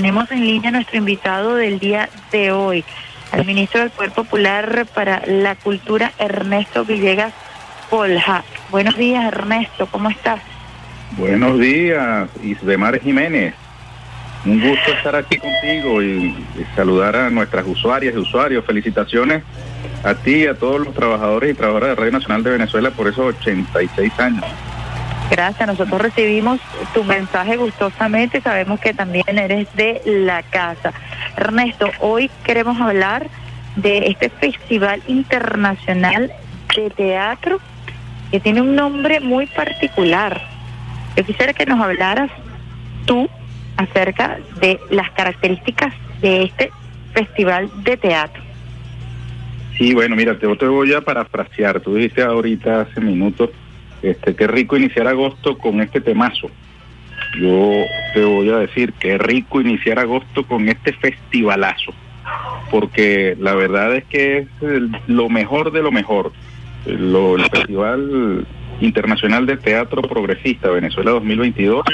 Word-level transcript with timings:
tenemos 0.00 0.30
en 0.30 0.46
línea 0.46 0.70
nuestro 0.70 0.96
invitado 0.96 1.56
del 1.56 1.78
día 1.78 2.08
de 2.32 2.52
hoy, 2.52 2.82
al 3.32 3.44
ministro 3.44 3.80
del 3.80 3.90
Poder 3.90 4.12
Popular 4.12 4.86
para 4.94 5.22
la 5.26 5.56
Cultura, 5.56 6.12
Ernesto 6.18 6.86
Villegas 6.86 7.34
Polja. 7.90 8.42
Buenos 8.70 8.96
días, 8.96 9.26
Ernesto, 9.26 9.86
¿cómo 9.90 10.08
estás? 10.08 10.40
Buenos 11.18 11.58
días, 11.58 12.30
Isdemar 12.42 12.98
Jiménez. 12.98 13.52
Un 14.46 14.66
gusto 14.66 14.90
estar 14.90 15.14
aquí 15.16 15.36
contigo 15.36 16.02
y, 16.02 16.34
saludar 16.74 17.14
a 17.16 17.28
nuestras 17.28 17.66
usuarias 17.66 18.14
y 18.14 18.18
usuarios. 18.18 18.64
Felicitaciones 18.64 19.42
a 20.02 20.14
ti 20.14 20.44
y 20.44 20.46
a 20.46 20.54
todos 20.54 20.80
los 20.80 20.94
trabajadores 20.94 21.50
y 21.50 21.54
trabajadoras 21.54 21.90
de 21.90 21.94
Radio 21.96 22.12
Nacional 22.12 22.42
de 22.42 22.50
Venezuela 22.52 22.90
por 22.90 23.06
esos 23.06 23.34
86 23.36 24.18
años. 24.18 24.46
Gracias, 25.30 25.68
nosotros 25.68 26.02
recibimos 26.02 26.60
tu 26.92 27.04
mensaje 27.04 27.56
gustosamente, 27.56 28.40
sabemos 28.40 28.80
que 28.80 28.92
también 28.92 29.38
eres 29.38 29.68
de 29.76 30.02
la 30.04 30.42
casa. 30.42 30.92
Ernesto, 31.36 31.88
hoy 32.00 32.28
queremos 32.42 32.80
hablar 32.80 33.28
de 33.76 34.08
este 34.08 34.28
Festival 34.28 35.00
Internacional 35.06 36.32
de 36.74 36.90
Teatro 36.90 37.60
que 38.32 38.40
tiene 38.40 38.60
un 38.60 38.74
nombre 38.74 39.20
muy 39.20 39.46
particular. 39.46 40.42
Yo 41.16 41.24
quisiera 41.24 41.52
que 41.52 41.64
nos 41.64 41.80
hablaras 41.80 42.30
tú 43.06 43.28
acerca 43.76 44.38
de 44.60 44.80
las 44.90 45.10
características 45.12 45.94
de 46.20 46.42
este 46.44 46.72
Festival 47.14 47.70
de 47.84 47.96
Teatro. 47.96 48.42
Sí, 49.78 49.94
bueno, 49.94 50.16
mira, 50.16 50.38
te, 50.38 50.46
te 50.56 50.66
voy 50.66 50.92
a 50.92 51.00
parafrasear. 51.00 51.80
Tú 51.80 51.94
dijiste 51.94 52.22
ahorita 52.22 52.82
hace 52.82 53.00
minutos 53.00 53.50
este, 54.02 54.34
qué 54.34 54.46
rico 54.46 54.76
iniciar 54.76 55.06
agosto 55.06 55.58
con 55.58 55.80
este 55.80 56.00
temazo. 56.00 56.50
Yo 57.40 57.84
te 58.14 58.24
voy 58.24 58.50
a 58.50 58.56
decir, 58.56 58.92
qué 58.94 59.18
rico 59.18 59.60
iniciar 59.60 59.98
agosto 59.98 60.44
con 60.44 60.68
este 60.68 60.92
festivalazo, 60.92 61.92
porque 62.70 63.36
la 63.38 63.54
verdad 63.54 63.94
es 63.94 64.04
que 64.04 64.38
es 64.38 64.48
lo 65.06 65.28
mejor 65.28 65.70
de 65.72 65.82
lo 65.82 65.92
mejor. 65.92 66.32
Lo, 66.86 67.36
el 67.36 67.44
Festival 67.50 68.46
Internacional 68.80 69.46
de 69.46 69.58
Teatro 69.58 70.02
Progresista 70.02 70.70
Venezuela 70.70 71.10
2022 71.12 71.84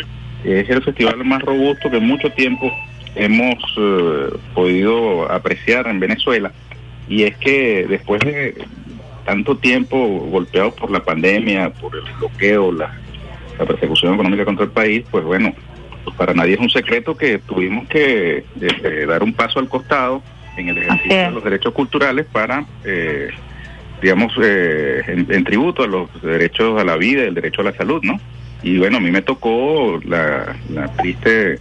es 0.44 0.70
el 0.70 0.82
festival 0.82 1.24
más 1.24 1.42
robusto 1.42 1.90
que 1.90 1.98
mucho 1.98 2.30
tiempo 2.30 2.72
hemos 3.16 3.56
eh, 3.78 4.28
podido 4.54 5.30
apreciar 5.30 5.88
en 5.88 5.98
Venezuela. 5.98 6.52
Y 7.08 7.24
es 7.24 7.36
que 7.38 7.86
después 7.88 8.20
de 8.20 8.54
tanto 9.26 9.56
tiempo 9.56 9.98
golpeados 9.98 10.74
por 10.74 10.90
la 10.90 11.00
pandemia, 11.00 11.70
por 11.70 11.94
el 11.96 12.04
bloqueo, 12.18 12.72
la, 12.72 12.96
persecución 13.58 14.14
económica 14.14 14.44
contra 14.44 14.66
el 14.66 14.70
país, 14.70 15.04
pues 15.10 15.24
bueno, 15.24 15.52
pues 16.04 16.14
para 16.16 16.34
nadie 16.34 16.54
es 16.54 16.60
un 16.60 16.68
secreto 16.68 17.16
que 17.16 17.38
tuvimos 17.38 17.88
que 17.88 18.44
este, 18.60 19.06
dar 19.06 19.22
un 19.22 19.32
paso 19.32 19.58
al 19.58 19.68
costado 19.68 20.22
en 20.58 20.68
el 20.68 20.78
ejercicio 20.78 21.16
de 21.16 21.30
los 21.30 21.42
derechos 21.42 21.72
culturales 21.72 22.26
para, 22.30 22.66
eh, 22.84 23.30
digamos, 24.02 24.32
eh, 24.42 25.02
en, 25.06 25.44
tributo 25.44 25.84
a 25.84 25.86
los 25.86 26.22
derechos 26.22 26.78
a 26.78 26.84
la 26.84 26.96
vida 26.96 27.22
el 27.22 27.34
derecho 27.34 27.62
a 27.62 27.64
la 27.64 27.72
salud, 27.72 28.02
¿no? 28.02 28.20
Y 28.62 28.78
bueno, 28.78 28.98
a 28.98 29.00
mí 29.00 29.10
me 29.10 29.22
tocó 29.22 29.98
la, 30.04 30.54
la 30.70 30.88
triste 30.96 31.58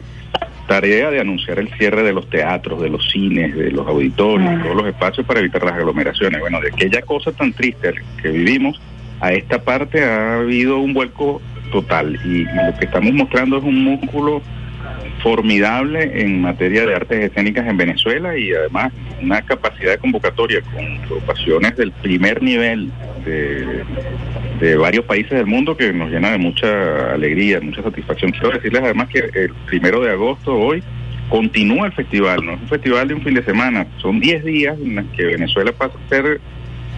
tarea 0.67 1.11
de 1.11 1.19
anunciar 1.19 1.59
el 1.59 1.69
cierre 1.77 2.03
de 2.03 2.13
los 2.13 2.30
teatros, 2.30 2.81
de 2.81 2.89
los 2.89 3.09
cines, 3.11 3.55
de 3.55 3.71
los 3.71 3.88
auditorios, 3.88 4.63
todos 4.63 4.75
los 4.75 4.88
espacios 4.88 5.25
para 5.25 5.39
evitar 5.39 5.63
las 5.63 5.75
aglomeraciones. 5.75 6.39
Bueno, 6.39 6.59
de 6.59 6.69
aquella 6.69 7.02
cosa 7.02 7.31
tan 7.31 7.53
triste 7.53 7.94
que 8.22 8.30
vivimos, 8.30 8.81
a 9.22 9.31
esta 9.33 9.59
parte 9.59 10.03
ha 10.03 10.39
habido 10.39 10.80
un 10.80 10.94
vuelco 10.94 11.41
total 11.72 12.19
y, 12.25 12.44
lo 12.44 12.77
que 12.80 12.85
estamos 12.85 13.13
mostrando 13.13 13.57
es 13.57 13.63
un 13.63 13.83
músculo 13.83 14.41
formidable 15.22 16.22
en 16.22 16.41
materia 16.41 16.85
de 16.85 16.95
artes 16.95 17.31
escénicas 17.31 17.67
en 17.67 17.77
Venezuela 17.77 18.38
y 18.38 18.52
además 18.53 18.91
una 19.21 19.41
capacidad 19.41 19.91
de 19.91 19.97
convocatoria 19.97 20.61
con 20.61 20.85
agrupaciones 21.03 21.75
del 21.77 21.91
primer 21.91 22.41
nivel 22.41 22.91
de, 23.23 23.83
de 24.59 24.78
varios 24.78 25.06
países 25.06 25.31
del 25.31 25.45
mundo 25.45 25.75
que 25.75 25.91
nos 25.94 26.09
llena 26.09 26.31
de 26.31 26.38
mucha 26.38 27.13
alegría, 27.13 27.59
mucha 27.62 27.84
satisfacción. 27.84 28.31
Quiero 28.31 28.51
decirles 28.51 28.84
además 28.84 29.09
que 29.09 29.19
el 29.19 29.53
primero 29.66 30.01
de 30.01 30.12
agosto, 30.12 30.56
hoy, 30.56 30.84
continúa 31.29 31.88
el 31.88 31.94
festival, 31.94 32.45
no 32.45 32.53
es 32.53 32.62
un 32.62 32.67
festival 32.67 33.07
de 33.07 33.13
un 33.16 33.22
fin 33.22 33.34
de 33.34 33.44
semana, 33.44 33.88
son 33.97 34.19
10 34.19 34.45
días 34.45 34.78
en 34.79 34.95
los 34.95 35.06
que 35.16 35.25
Venezuela 35.25 35.72
pasa 35.72 35.95
a 36.03 36.09
ser 36.09 36.40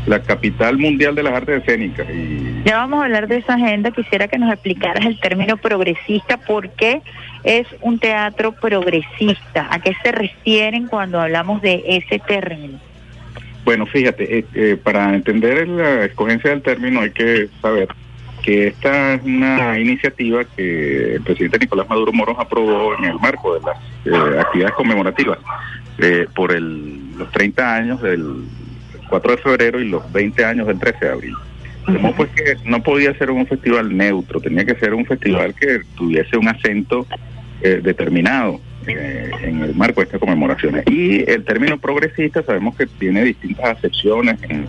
la 0.07 0.21
capital 0.21 0.77
mundial 0.77 1.13
de 1.15 1.23
las 1.23 1.33
artes 1.33 1.61
escénicas. 1.61 2.07
Y... 2.09 2.63
Ya 2.65 2.77
vamos 2.77 3.01
a 3.01 3.05
hablar 3.05 3.27
de 3.27 3.37
esa 3.37 3.55
agenda, 3.55 3.91
quisiera 3.91 4.27
que 4.27 4.37
nos 4.37 4.51
explicaras 4.51 5.05
el 5.05 5.19
término 5.19 5.57
progresista, 5.57 6.37
¿por 6.37 6.69
qué 6.71 7.01
es 7.43 7.67
un 7.81 7.99
teatro 7.99 8.53
progresista? 8.53 9.67
¿A 9.69 9.79
qué 9.79 9.93
se 10.01 10.11
refieren 10.11 10.87
cuando 10.87 11.19
hablamos 11.19 11.61
de 11.61 11.83
ese 11.85 12.19
término? 12.19 12.79
Bueno, 13.65 13.85
fíjate, 13.85 14.39
eh, 14.39 14.45
eh, 14.53 14.77
para 14.81 15.13
entender 15.13 15.67
la 15.67 16.05
escogencia 16.05 16.51
del 16.51 16.61
término 16.61 17.01
hay 17.01 17.11
que 17.11 17.49
saber 17.61 17.89
que 18.41 18.67
esta 18.67 19.15
es 19.15 19.23
una 19.23 19.77
iniciativa 19.77 20.45
que 20.55 21.15
el 21.15 21.21
presidente 21.21 21.59
Nicolás 21.59 21.89
Maduro 21.89 22.13
Moros 22.13 22.37
aprobó 22.39 22.95
en 22.97 23.05
el 23.05 23.19
marco 23.19 23.55
de 23.55 23.61
las 23.61 23.77
eh, 24.05 24.39
actividades 24.39 24.73
conmemorativas 24.75 25.39
por 26.33 26.61
los 26.61 27.31
30 27.31 27.75
años 27.75 28.01
del 28.01 28.45
4 29.09 29.31
de 29.31 29.37
febrero 29.37 29.79
y 29.79 29.89
los 29.89 30.11
20 30.11 30.45
años 30.45 30.67
del 30.67 30.79
13 30.79 31.05
de 31.05 31.11
abril. 31.11 31.33
Como 31.85 32.13
pues 32.15 32.29
que 32.31 32.57
no 32.65 32.83
podía 32.83 33.17
ser 33.17 33.31
un 33.31 33.47
festival 33.47 33.95
neutro, 33.95 34.41
tenía 34.41 34.65
que 34.65 34.75
ser 34.75 34.93
un 34.93 35.05
festival 35.05 35.55
que 35.55 35.79
tuviese 35.95 36.35
un 36.35 36.49
acento 36.49 37.07
determinado 37.61 38.59
eh, 38.87 39.31
en 39.43 39.61
el 39.63 39.75
marco 39.75 39.99
de 39.99 40.05
estas 40.05 40.19
conmemoraciones. 40.21 40.85
Y 40.89 41.29
el 41.29 41.43
término 41.43 41.77
progresista 41.77 42.41
sabemos 42.43 42.75
que 42.77 42.85
tiene 42.85 43.23
distintas 43.23 43.77
acepciones 43.77 44.39
en, 44.43 44.65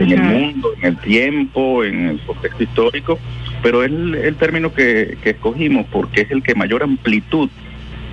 el 0.00 0.20
mundo, 0.20 0.72
en 0.78 0.88
el 0.88 0.96
tiempo, 0.98 1.84
en 1.84 2.08
el 2.08 2.20
contexto 2.20 2.60
histórico, 2.60 3.18
pero 3.62 3.84
es 3.84 3.92
el, 3.92 4.34
término 4.34 4.72
que, 4.74 5.16
escogimos 5.24 5.86
porque 5.92 6.22
es 6.22 6.30
el 6.32 6.42
que 6.42 6.56
mayor 6.56 6.82
amplitud 6.82 7.50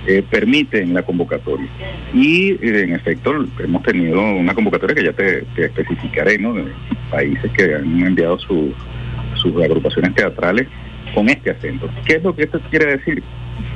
eh, 0.06 0.22
permite 0.28 0.82
en 0.82 0.94
la 0.94 1.02
convocatoria. 1.02 1.68
Y 2.14 2.52
eh, 2.52 2.84
en 2.84 2.94
efecto 2.94 3.34
hemos 3.58 3.82
tenido 3.82 4.20
una 4.34 4.54
convocatoria 4.54 4.96
que 4.96 5.04
ya 5.04 5.12
te, 5.12 5.46
especificaré, 5.56 6.38
¿no? 6.38 6.54
De 6.54 6.64
países 7.10 7.50
que 7.52 7.74
han 7.74 8.06
enviado 8.06 8.38
sus 8.38 8.74
agrupaciones 9.62 10.14
teatrales 10.14 10.68
con 11.14 11.28
este 11.28 11.50
acento. 11.50 11.90
¿Qué 12.06 12.14
es 12.14 12.22
lo 12.22 12.34
que 12.34 12.44
esto 12.44 12.60
quiere 12.70 12.96
decir? 12.96 13.22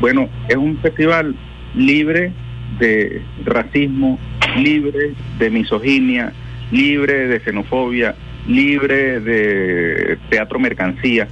Bueno, 0.01 0.29
es 0.49 0.57
un 0.57 0.79
festival 0.79 1.35
libre 1.75 2.33
de 2.79 3.23
racismo, 3.45 4.19
libre 4.57 5.13
de 5.39 5.51
misoginia, 5.51 6.33
libre 6.71 7.29
de 7.29 7.41
xenofobia, 7.41 8.15
libre 8.47 9.21
de 9.21 10.19
teatro 10.31 10.59
mercancía, 10.59 11.29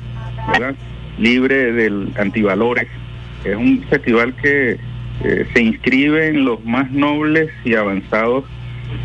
libre 1.19 1.73
del 1.73 2.13
antivalores. 2.17 2.89
Es 3.45 3.57
un 3.57 3.83
festival 3.89 4.35
que 4.37 4.79
eh, 5.25 5.47
se 5.53 5.63
inscribe 5.63 6.29
en 6.29 6.45
los 6.45 6.65
más 6.65 6.91
nobles 6.91 7.51
y 7.65 7.75
avanzados, 7.75 8.45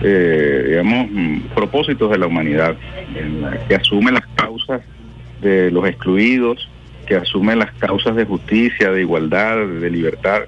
eh, 0.01 0.65
digamos, 0.69 1.07
mm, 1.11 1.39
propósitos 1.55 2.11
de 2.11 2.17
la 2.17 2.27
humanidad, 2.27 2.75
que 3.67 3.75
asume 3.75 4.11
las 4.11 4.25
causas 4.35 4.81
de 5.41 5.71
los 5.71 5.87
excluidos, 5.87 6.69
que 7.07 7.15
asume 7.15 7.55
las 7.55 7.71
causas 7.73 8.15
de 8.15 8.25
justicia, 8.25 8.91
de 8.91 9.01
igualdad, 9.01 9.65
de 9.65 9.89
libertad 9.89 10.41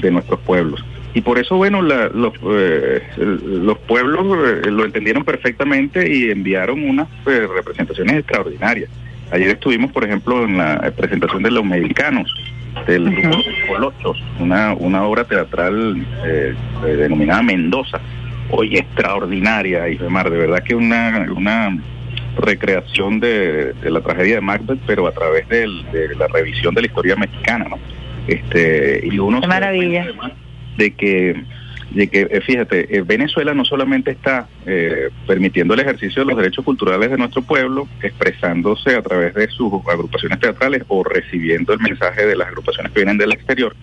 de 0.00 0.10
nuestros 0.10 0.40
pueblos. 0.40 0.84
Y 1.14 1.20
por 1.20 1.38
eso, 1.38 1.56
bueno, 1.56 1.82
los, 1.82 2.34
eh, 2.50 3.02
los 3.16 3.78
pueblos 3.78 4.26
eh, 4.64 4.70
lo 4.70 4.84
entendieron 4.84 5.24
perfectamente 5.24 6.14
y 6.14 6.30
enviaron 6.30 6.88
unas 6.88 7.08
eh, 7.26 7.46
representaciones 7.52 8.18
extraordinarias. 8.18 8.90
Ayer 9.30 9.48
estuvimos, 9.48 9.90
por 9.92 10.04
ejemplo, 10.04 10.44
en 10.44 10.58
la 10.58 10.92
presentación 10.96 11.42
de 11.42 11.50
Los 11.50 11.64
Mexicanos, 11.64 12.32
del 12.86 13.14
grupo 13.14 13.38
Colochos, 13.66 14.22
una, 14.38 14.74
una 14.74 15.04
obra 15.04 15.24
teatral 15.24 16.04
denominada 16.82 17.42
Mendoza. 17.42 18.00
Hoy 18.50 18.76
extraordinaria, 18.76 19.84
Mar, 20.08 20.30
de 20.30 20.38
verdad 20.38 20.62
que 20.62 20.74
una, 20.74 21.26
una 21.36 21.78
recreación 22.38 23.20
de, 23.20 23.74
la 23.82 24.00
tragedia 24.00 24.36
de 24.36 24.40
Macbeth, 24.40 24.80
pero 24.86 25.06
a 25.06 25.12
través 25.12 25.48
de 25.48 25.66
la 26.16 26.28
revisión 26.28 26.74
de 26.74 26.82
la 26.82 26.86
historia 26.86 27.16
mexicana, 27.16 27.66
¿no? 27.68 27.78
Este, 28.28 29.00
y 29.04 29.18
uno 29.18 29.40
Qué 29.40 29.46
maravilla. 29.46 30.06
De 30.76 30.90
que, 30.92 31.42
de 31.90 32.08
que 32.08 32.28
eh, 32.30 32.40
fíjate, 32.40 32.96
eh, 32.96 33.02
Venezuela 33.02 33.54
no 33.54 33.64
solamente 33.64 34.10
está 34.10 34.46
eh, 34.66 35.08
permitiendo 35.26 35.74
el 35.74 35.80
ejercicio 35.80 36.22
de 36.22 36.28
los 36.28 36.36
derechos 36.36 36.64
culturales 36.64 37.10
de 37.10 37.16
nuestro 37.16 37.42
pueblo, 37.42 37.88
expresándose 38.02 38.94
a 38.94 39.02
través 39.02 39.34
de 39.34 39.48
sus 39.48 39.72
agrupaciones 39.90 40.38
teatrales 40.38 40.82
o 40.88 41.02
recibiendo 41.02 41.72
el 41.72 41.80
mensaje 41.80 42.26
de 42.26 42.36
las 42.36 42.48
agrupaciones 42.48 42.92
que 42.92 43.00
vienen 43.00 43.18
del 43.18 43.32
exterior, 43.32 43.74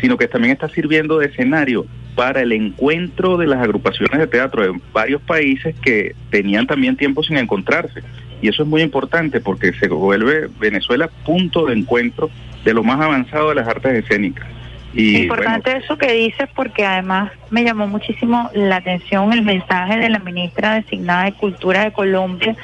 sino 0.00 0.16
que 0.16 0.28
también 0.28 0.52
está 0.52 0.68
sirviendo 0.68 1.18
de 1.18 1.26
escenario 1.26 1.86
para 2.14 2.42
el 2.42 2.52
encuentro 2.52 3.36
de 3.36 3.46
las 3.46 3.60
agrupaciones 3.60 4.18
de 4.18 4.26
teatro 4.26 4.64
en 4.64 4.80
varios 4.92 5.20
países 5.22 5.74
que 5.82 6.14
tenían 6.30 6.66
también 6.66 6.96
tiempo 6.96 7.22
sin 7.22 7.36
encontrarse. 7.36 8.02
Y 8.42 8.48
eso 8.48 8.62
es 8.62 8.68
muy 8.68 8.82
importante 8.82 9.40
porque 9.40 9.72
se 9.74 9.88
vuelve 9.88 10.48
Venezuela 10.58 11.10
punto 11.24 11.66
de 11.66 11.74
encuentro 11.74 12.30
de 12.64 12.74
lo 12.74 12.82
más 12.82 13.00
avanzado 13.00 13.50
de 13.50 13.56
las 13.56 13.68
artes 13.68 14.04
escénicas. 14.04 14.59
Importante 14.94 15.76
eso 15.76 15.96
que 15.96 16.12
dices 16.12 16.48
porque 16.54 16.84
además 16.84 17.30
me 17.50 17.62
llamó 17.62 17.86
muchísimo 17.86 18.50
la 18.54 18.76
atención 18.76 19.32
el 19.32 19.42
mensaje 19.42 19.98
de 19.98 20.08
la 20.08 20.18
ministra 20.18 20.74
designada 20.74 21.24
de 21.24 21.32
Cultura 21.32 21.84
de 21.84 21.92
Colombia 21.92 22.56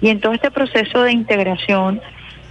y 0.00 0.08
en 0.10 0.20
todo 0.20 0.32
este 0.32 0.50
proceso 0.50 1.02
de 1.02 1.12
integración, 1.12 2.00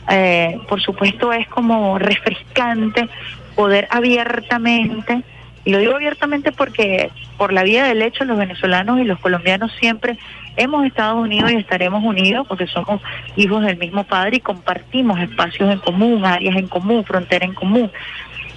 eh, 0.10 0.60
por 0.68 0.82
supuesto 0.82 1.32
es 1.32 1.48
como 1.48 1.98
refrescante 1.98 3.08
poder 3.56 3.88
abiertamente, 3.92 5.22
y 5.64 5.72
lo 5.72 5.78
digo 5.78 5.96
abiertamente 5.96 6.52
porque 6.52 7.12
por 7.38 7.54
la 7.54 7.64
vía 7.64 7.86
del 7.86 8.02
hecho 8.02 8.26
los 8.26 8.38
venezolanos 8.38 9.00
y 9.00 9.04
los 9.04 9.20
colombianos 9.20 9.72
siempre 9.80 10.18
hemos 10.58 10.86
estado 10.86 11.18
unidos 11.18 11.52
y 11.52 11.58
estaremos 11.58 12.04
unidos 12.04 12.48
porque 12.48 12.68
somos 12.68 13.02
hijos 13.36 13.64
del 13.64 13.78
mismo 13.78 14.04
padre 14.04 14.38
y 14.38 14.40
compartimos 14.40 15.20
espacios 15.20 15.72
en 15.72 15.80
común, 15.80 16.26
áreas 16.26 16.56
en 16.56 16.68
común, 16.68 17.04
frontera 17.04 17.46
en 17.46 17.54
común. 17.54 17.92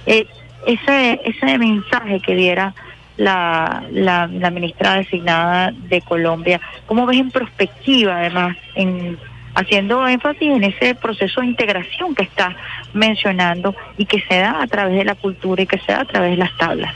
Eh, 0.05 0.25
ese, 0.65 1.21
ese 1.23 1.57
mensaje 1.57 2.19
que 2.19 2.35
diera 2.35 2.73
la, 3.17 3.83
la, 3.91 4.27
ministra 4.51 4.95
designada 4.95 5.71
de 5.71 6.01
Colombia, 6.01 6.59
¿cómo 6.85 7.05
ves 7.05 7.19
en 7.19 7.31
perspectiva 7.31 8.17
además, 8.17 8.57
en 8.75 9.17
haciendo 9.55 10.05
énfasis 10.05 10.49
en 10.49 10.63
ese 10.65 10.95
proceso 10.95 11.41
de 11.41 11.47
integración 11.47 12.13
que 12.13 12.23
está 12.23 12.55
mencionando 12.93 13.73
y 13.97 14.05
que 14.05 14.21
se 14.21 14.39
da 14.39 14.61
a 14.61 14.67
través 14.67 14.97
de 14.97 15.05
la 15.05 15.15
cultura 15.15 15.63
y 15.63 15.65
que 15.65 15.79
se 15.79 15.93
da 15.93 16.01
a 16.01 16.05
través 16.05 16.31
de 16.31 16.37
las 16.37 16.55
tablas? 16.57 16.93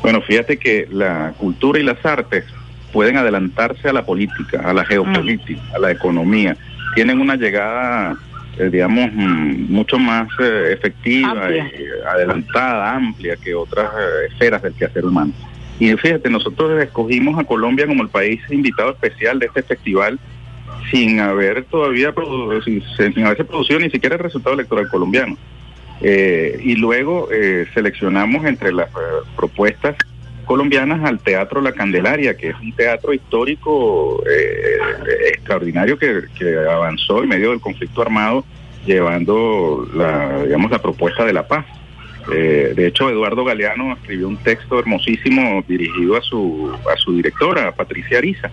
Bueno, 0.00 0.20
fíjate 0.22 0.58
que 0.58 0.86
la 0.90 1.34
cultura 1.36 1.80
y 1.80 1.82
las 1.82 2.04
artes 2.06 2.44
pueden 2.92 3.16
adelantarse 3.16 3.88
a 3.88 3.92
la 3.92 4.04
política, 4.04 4.62
a 4.64 4.72
la 4.72 4.84
geopolítica, 4.84 5.60
a 5.74 5.78
la 5.78 5.90
economía. 5.90 6.56
Tienen 6.94 7.20
una 7.20 7.36
llegada 7.36 8.16
digamos, 8.58 9.10
mm, 9.12 9.72
mucho 9.72 9.98
más 9.98 10.28
eh, 10.38 10.72
efectiva, 10.72 11.50
y 11.50 11.60
adelantada, 12.06 12.94
amplia 12.94 13.36
que 13.36 13.54
otras 13.54 13.90
eh, 13.92 14.26
esferas 14.32 14.62
del 14.62 14.74
quehacer 14.74 15.04
humano. 15.04 15.32
Y 15.78 15.94
fíjate, 15.96 16.28
nosotros 16.28 16.82
escogimos 16.82 17.38
a 17.38 17.44
Colombia 17.44 17.86
como 17.86 18.02
el 18.02 18.10
país 18.10 18.40
invitado 18.50 18.90
especial 18.90 19.38
de 19.38 19.46
este 19.46 19.62
festival 19.62 20.18
sin 20.90 21.20
haber 21.20 21.64
todavía 21.64 22.12
sin, 22.64 22.82
sin 22.96 23.24
haberse 23.24 23.44
producido 23.44 23.80
ni 23.80 23.90
siquiera 23.90 24.16
el 24.16 24.22
resultado 24.22 24.54
electoral 24.54 24.88
colombiano. 24.88 25.36
y 26.02 26.74
luego 26.76 27.28
seleccionamos 27.74 28.44
entre 28.44 28.72
las 28.72 28.90
propuestas 29.36 29.96
colombianas 30.50 31.04
al 31.04 31.20
Teatro 31.20 31.60
La 31.60 31.70
Candelaria, 31.70 32.36
que 32.36 32.48
es 32.48 32.56
un 32.60 32.72
teatro 32.72 33.12
histórico 33.12 34.20
eh, 34.28 35.28
extraordinario 35.32 35.96
que, 35.96 36.24
avanzó 36.68 37.22
en 37.22 37.28
medio 37.28 37.50
del 37.50 37.60
conflicto 37.60 38.02
armado, 38.02 38.44
llevando 38.84 39.88
la, 39.94 40.42
digamos, 40.42 40.72
la 40.72 40.82
propuesta 40.82 41.24
de 41.24 41.34
la 41.34 41.46
paz. 41.46 41.66
Eh, 42.34 42.72
de 42.74 42.88
hecho, 42.88 43.08
Eduardo 43.08 43.44
Galeano 43.44 43.92
escribió 43.92 44.26
un 44.26 44.38
texto 44.38 44.80
hermosísimo 44.80 45.64
dirigido 45.68 46.16
a 46.16 46.20
su, 46.20 46.76
a 46.92 46.96
su 46.96 47.14
directora, 47.14 47.70
Patricia 47.70 48.18
Ariza, 48.18 48.50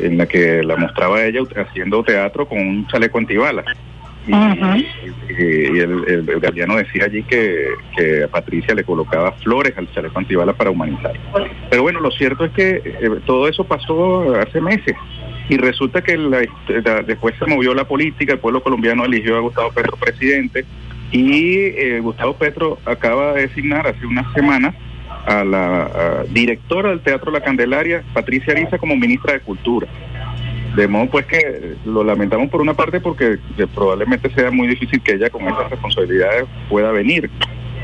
en 0.00 0.18
la 0.18 0.26
que 0.26 0.62
la 0.62 0.76
mostraba 0.76 1.24
ella 1.24 1.40
haciendo 1.56 2.04
teatro 2.04 2.46
con 2.46 2.58
un 2.58 2.86
chaleco 2.88 3.16
antibalas. 3.16 3.64
Y, 4.26 5.78
el, 5.78 6.04
el, 6.06 6.40
Galeano 6.40 6.76
decía 6.76 7.06
allí 7.06 7.22
que, 7.24 7.66
a 8.24 8.28
Patricia 8.28 8.74
le 8.74 8.84
colocaba 8.84 9.32
flores 9.32 9.76
al 9.76 9.90
chaleco 9.92 10.18
antibala 10.18 10.52
para 10.52 10.70
humanizar. 10.70 11.12
Pero 11.70 11.82
bueno, 11.82 12.00
lo 12.00 12.10
cierto 12.10 12.44
es 12.44 12.52
que 12.52 12.82
eh, 12.84 13.20
todo 13.26 13.48
eso 13.48 13.64
pasó 13.64 14.34
hace 14.36 14.60
meses 14.60 14.94
y 15.48 15.56
resulta 15.56 16.02
que 16.02 16.16
después 17.06 17.34
se 17.38 17.46
movió 17.46 17.74
la 17.74 17.84
política, 17.84 18.34
el 18.34 18.38
pueblo 18.38 18.62
colombiano 18.62 19.04
eligió 19.04 19.36
a 19.36 19.40
Gustavo 19.40 19.72
Petro 19.72 19.96
presidente 19.96 20.64
y 21.10 21.56
eh, 21.56 22.00
Gustavo 22.00 22.34
Petro 22.34 22.78
acaba 22.84 23.34
de 23.34 23.48
designar 23.48 23.86
hace 23.86 24.06
unas 24.06 24.32
semanas 24.32 24.74
a 25.26 25.44
la 25.44 26.24
directora 26.30 26.90
del 26.90 27.00
Teatro 27.00 27.30
La 27.30 27.40
Candelaria, 27.40 28.02
Patricia 28.12 28.52
Ariza, 28.52 28.78
como 28.78 28.96
ministra 28.96 29.34
de 29.34 29.40
Cultura. 29.40 29.86
De 30.76 30.88
modo 30.88 31.10
pues 31.10 31.26
que 31.26 31.74
lo 31.84 32.02
lamentamos 32.02 32.48
por 32.48 32.60
una 32.60 32.74
parte 32.74 33.00
porque 33.00 33.38
probablemente 33.74 34.30
sea 34.30 34.50
muy 34.50 34.68
difícil 34.68 35.02
que 35.02 35.12
ella 35.12 35.28
con 35.28 35.42
esas 35.46 35.70
responsabilidades 35.70 36.44
pueda 36.68 36.90
venir. 36.92 37.30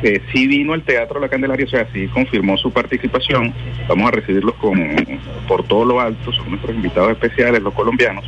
Eh, 0.03 0.23
sí 0.33 0.47
vino 0.47 0.75
el 0.75 0.83
Teatro 0.83 1.21
La 1.21 1.29
Candelaria, 1.29 1.67
o 1.67 1.69
sea, 1.69 1.89
sí 1.93 2.07
confirmó 2.09 2.57
su 2.57 2.71
participación. 2.71 3.53
Vamos 3.89 4.09
a 4.09 4.11
recibirlos 4.13 4.55
con, 4.55 4.79
por 5.49 5.65
todo 5.65 5.85
lo 5.85 6.01
alto, 6.01 6.33
son 6.33 6.51
nuestros 6.51 6.75
invitados 6.75 7.11
especiales, 7.11 7.61
los 7.61 7.75
colombianos. 7.75 8.25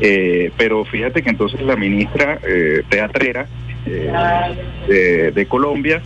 Eh, 0.00 0.50
pero 0.56 0.84
fíjate 0.84 1.22
que 1.22 1.30
entonces 1.30 1.60
la 1.62 1.76
ministra 1.76 2.38
eh, 2.46 2.82
teatrera 2.88 3.46
eh, 3.86 5.32
de, 5.34 5.46
Colombia 5.46 6.02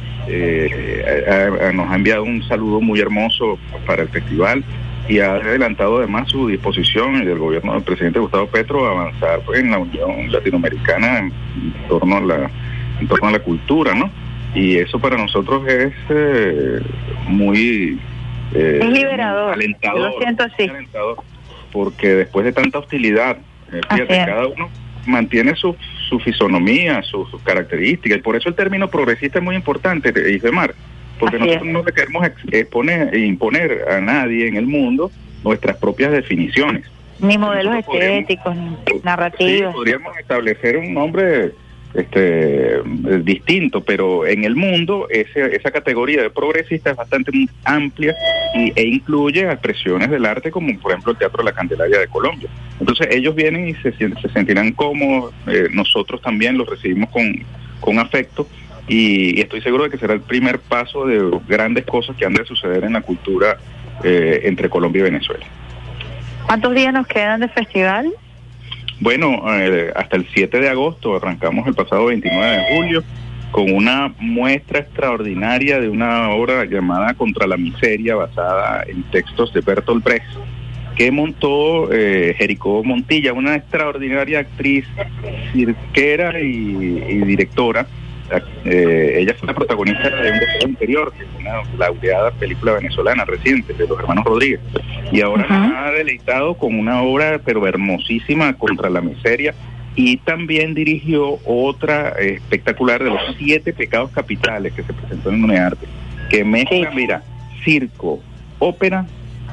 nos 1.75 1.91
ha 1.91 1.95
enviado 1.95 2.25
un 2.25 2.43
saludo 2.47 2.81
muy 2.81 3.01
hermoso 3.01 3.59
para 3.87 4.03
el 4.03 4.09
festival 4.11 4.63
y 5.11 5.19
ha 5.19 5.33
adelantado 5.35 5.99
además 5.99 6.31
su 6.31 6.47
disposición 6.47 7.17
y 7.21 7.25
del 7.25 7.39
gobierno 7.39 7.75
del 7.75 7.83
presidente 7.83 8.21
Gustavo 8.21 8.47
Petro 8.47 8.87
a 8.87 8.93
avanzar 8.93 9.41
en 9.55 9.73
la 9.73 9.79
Unión 9.79 10.31
Latinoamericana 10.31 11.19
en, 11.19 11.33
torno 11.89 12.19
a 12.19 12.21
la 12.21 12.51
en 13.01 13.09
torno 13.09 13.27
a 13.27 13.33
la 13.33 13.41
cultura, 13.41 13.93
¿no? 13.93 14.09
Y 14.55 14.77
eso 14.77 15.01
para 15.01 15.17
nosotros 15.17 15.67
es 15.67 15.93
eh, 16.11 16.81
muy 17.27 17.99
eh, 18.55 18.79
es 18.83 18.89
liberador. 18.89 19.55
Alentador, 19.55 20.13
lo 20.13 20.19
siento 20.21 20.45
así. 20.45 20.71
porque 21.73 22.15
después 22.15 22.45
de 22.45 22.53
tanta 22.53 22.79
hostilidad, 22.79 23.37
eh, 23.73 23.81
fíjate, 23.91 24.07
cada 24.27 24.47
uno 24.47 24.69
mantiene 25.07 25.57
su, 25.57 25.75
su 26.09 26.21
fisonomía, 26.21 27.03
sus 27.03 27.29
características, 27.43 28.19
y 28.19 28.23
por 28.23 28.37
eso 28.37 28.49
el 28.49 28.55
término 28.55 28.89
progresista 28.89 29.41
es 29.41 29.45
muy 29.45 29.57
importante, 29.57 30.13
Isbemar 30.31 30.73
porque 31.21 31.39
nosotros 31.39 31.67
no 31.67 31.83
le 31.85 31.93
queremos 31.93 32.27
exponer 32.51 33.15
e 33.15 33.21
imponer 33.21 33.85
a 33.89 34.01
nadie 34.01 34.49
en 34.49 34.57
el 34.57 34.67
mundo 34.67 35.13
nuestras 35.45 35.77
propias 35.77 36.13
definiciones. 36.13 36.87
Ni 37.21 37.37
modelos 37.37 37.77
estéticos, 37.77 38.57
ni 38.57 38.77
narrativos. 39.05 39.75
podríamos 39.75 40.17
establecer 40.19 40.79
un 40.79 40.95
nombre 40.95 41.53
este 41.93 42.83
distinto, 43.23 43.83
pero 43.83 44.25
en 44.25 44.45
el 44.45 44.55
mundo 44.55 45.09
ese, 45.11 45.57
esa 45.57 45.73
categoría 45.73 46.23
de 46.23 46.31
progresista 46.31 46.93
es 46.93 46.97
bastante 46.97 47.33
amplia 47.65 48.15
y, 48.55 48.73
e 48.77 48.87
incluye 48.87 49.43
expresiones 49.43 50.09
del 50.09 50.25
arte 50.25 50.53
como 50.53 50.73
por 50.79 50.93
ejemplo 50.93 51.13
el 51.13 51.19
Teatro 51.19 51.39
de 51.39 51.51
la 51.51 51.53
Candelaria 51.53 51.99
de 51.99 52.07
Colombia. 52.07 52.49
Entonces 52.79 53.09
ellos 53.11 53.35
vienen 53.35 53.69
y 53.69 53.75
se, 53.75 53.93
se 53.93 54.29
sentirán 54.33 54.73
cómodos, 54.73 55.35
eh, 55.49 55.69
nosotros 55.73 56.23
también 56.23 56.57
los 56.57 56.69
recibimos 56.69 57.11
con, 57.11 57.45
con 57.81 57.99
afecto 57.99 58.47
y, 58.91 59.41
estoy 59.41 59.63
seguro 59.63 59.85
de 59.85 59.91
que 59.91 59.99
será 59.99 60.15
el 60.15 60.21
primer 60.21 60.59
paso 60.59 61.07
de 61.07 61.31
grandes 61.47 61.87
cosas 61.87 62.17
que 62.17 62.27
han 62.27 62.35
de 62.35 62.45
suceder 62.45 62.83
en 62.83 62.95
la 62.95 63.03
cultura 63.03 63.57
eh, 64.03 64.41
entre 64.45 64.69
Colombia 64.69 65.01
y 65.01 65.03
Venezuela. 65.05 65.47
¿Cuántos 66.45 66.75
días 66.75 66.93
nos 66.93 67.07
quedan 67.07 67.41
de 67.41 67.49
festival? 67.49 68.13
Bueno, 68.99 69.43
eh, 69.55 69.93
hasta 69.95 70.17
el 70.17 70.27
7 70.35 70.59
de 70.59 70.69
agosto, 70.69 71.15
arrancamos 71.15 71.69
el 71.69 71.75
pasado 71.75 72.07
29 72.07 72.47
de 72.47 72.77
julio 72.77 73.05
con 73.53 73.73
una 73.73 74.13
muestra 74.19 74.81
extraordinaria 74.81 75.81
de 75.81 75.89
una 75.89 76.31
obra 76.31 76.65
llamada 76.65 77.15
Contra 77.15 77.47
la 77.47 77.57
Miseria, 77.57 78.17
basada 78.17 78.85
en 78.89 79.05
textos 79.05 79.55
de 79.55 79.61
Bertolt 79.61 80.05
Brecht, 80.05 80.27
que 80.97 81.13
montó 81.13 81.93
eh, 81.93 82.35
Jericó 82.37 82.83
Montilla, 82.83 83.33
una 83.33 83.55
extraordinaria 83.55 84.41
actriz 84.41 84.85
cirquera 85.53 86.41
y 86.41 87.25
directora, 87.25 87.87
eh, 88.65 89.15
ella 89.19 89.35
fue 89.39 89.49
la 89.49 89.55
protagonista 89.55 90.09
de 90.09 90.31
Un 90.31 90.39
deseo 90.39 90.69
interior, 90.69 91.13
que 91.13 91.25
es 91.25 91.29
una 91.39 91.63
laureada 91.79 92.31
película 92.33 92.75
venezolana 92.75 93.25
reciente 93.25 93.73
de 93.73 93.87
los 93.87 93.99
hermanos 93.99 94.25
Rodríguez. 94.25 94.61
Y 95.13 95.21
ahora 95.21 95.47
ha 95.87 95.91
deleitado 95.93 96.55
con 96.55 96.79
una 96.79 97.03
obra, 97.03 97.41
pero 97.45 97.67
hermosísima, 97.67 98.53
contra 98.55 98.89
la 98.91 99.01
miseria. 99.01 99.55
Y 99.97 100.19
también 100.19 100.75
dirigió 100.75 101.39
otra 101.45 102.11
espectacular 102.21 103.03
de 103.03 103.11
los 103.11 103.21
siete 103.39 103.73
pecados 103.73 104.11
capitales 104.13 104.73
que 104.73 104.85
se 104.85 104.93
presentó 104.93 105.31
en 105.31 105.43
UNEARTE, 105.43 105.87
que 106.31 106.45
mezcla, 106.45 106.91
mira, 106.95 107.23
circo, 107.65 108.21
ópera, 108.61 109.07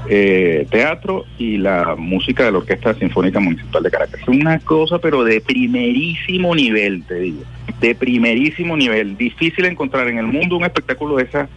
eh, 0.09 0.65
teatro 0.69 1.25
y 1.37 1.57
la 1.57 1.95
música 1.97 2.45
de 2.45 2.51
la 2.51 2.59
Orquesta 2.59 2.93
Sinfónica 2.93 3.39
Municipal 3.39 3.83
de 3.83 3.91
Caracas. 3.91 4.21
Una 4.27 4.59
cosa, 4.59 4.99
pero 4.99 5.23
de 5.23 5.41
primerísimo 5.41 6.55
nivel, 6.55 7.03
te 7.03 7.15
digo 7.15 7.43
de 7.79 7.95
primerísimo 7.95 8.75
nivel. 8.75 9.17
Difícil 9.17 9.65
encontrar 9.65 10.07
en 10.07 10.17
el 10.17 10.27
mundo 10.27 10.57
un 10.57 10.65
espectáculo 10.65 11.17
de 11.17 11.23
esa, 11.23 11.49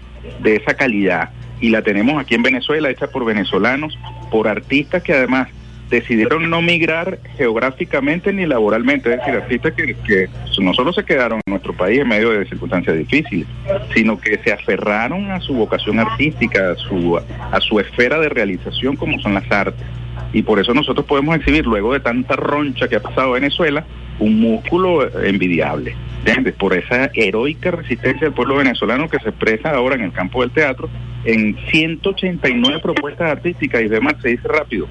de 0.42 0.56
esa 0.56 0.75
calidad. 0.75 1.30
Y 1.61 1.70
la 1.70 1.82
tenemos 1.82 2.20
aquí 2.20 2.35
en 2.35 2.42
Venezuela, 2.42 2.90
hecha 2.90 3.09
por 3.09 3.25
venezolanos, 3.25 3.99
por 4.30 4.49
artistas 4.49 5.02
que 5.02 5.12
además 5.12 5.49
decidieron 5.90 6.49
no 6.49 6.62
migrar 6.62 7.18
geográficamente 7.37 8.32
ni 8.32 8.47
laboralmente, 8.47 9.12
es 9.12 9.18
decir, 9.18 9.35
artistas 9.35 9.73
que, 9.75 10.28
no 10.61 10.75
solo 10.75 10.92
se 10.92 11.04
quedaron 11.04 11.40
en 11.44 11.50
nuestro 11.50 11.73
país 11.73 12.00
en 12.00 12.09
medio 12.09 12.30
de 12.30 12.47
circunstancias 12.47 12.97
difíciles, 12.97 13.47
sino 13.94 14.18
que 14.20 14.38
se 14.38 14.52
aferraron 14.52 15.30
a 15.30 15.40
su 15.40 15.54
vocación 15.54 15.99
artística, 15.99 16.73
a 16.73 16.75
su, 16.76 17.18
a 17.18 17.61
su 17.61 17.80
esfera 17.80 18.18
de 18.20 18.28
realización 18.28 18.97
como 18.97 19.18
son 19.20 19.35
las 19.35 19.50
artes. 19.50 19.85
Y 20.32 20.42
por 20.42 20.61
eso 20.61 20.73
nosotros 20.75 21.06
podemos 21.06 21.37
exhibir, 21.37 21.66
luego 21.66 21.92
de 21.92 22.00
tanta 22.00 22.37
roncha 22.37 22.88
que 22.88 22.97
ha 22.97 23.02
pasado 23.02 23.32
Venezuela, 23.32 23.85
un 24.20 24.40
músculo 24.40 25.09
envidiable. 25.25 25.97
¿Entiendes? 26.18 26.54
Por 26.54 26.75
esa 26.75 27.11
heroica 27.14 27.70
resistencia 27.70 28.26
del 28.26 28.35
pueblo 28.35 28.56
venezolano 28.56 29.09
que 29.09 29.18
se 29.18 29.30
expresa 29.30 29.70
ahora 29.70 29.94
en 29.94 30.02
el 30.02 30.12
campo 30.12 30.42
del 30.42 30.50
teatro 30.50 30.90
en 31.25 31.56
189 31.70 32.80
propuestas 32.82 33.30
artísticas 33.30 33.82
y 33.82 33.88
demás, 33.88 34.14
se 34.23 34.30
dice 34.30 34.49
rápido. 34.49 34.87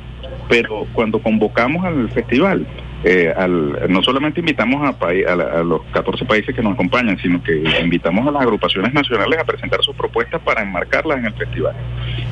Pero 0.49 0.87
cuando 0.93 1.21
convocamos 1.21 1.85
al 1.85 2.09
festival, 2.09 2.67
eh, 3.03 3.31
al, 3.37 3.89
no 3.89 4.03
solamente 4.03 4.41
invitamos 4.41 4.81
a, 4.83 5.05
a, 5.05 5.63
los 5.63 5.83
14 5.93 6.25
países 6.25 6.53
que 6.53 6.61
nos 6.61 6.73
acompañan, 6.73 7.17
sino 7.19 7.41
que 7.41 7.63
invitamos 7.81 8.27
a 8.27 8.31
las 8.31 8.41
agrupaciones 8.41 8.93
nacionales 8.93 9.39
a 9.39 9.45
presentar 9.45 9.81
sus 9.83 9.95
propuestas 9.95 10.41
para 10.41 10.63
enmarcarlas 10.63 11.19
en 11.19 11.25
el 11.27 11.33
festival. 11.33 11.75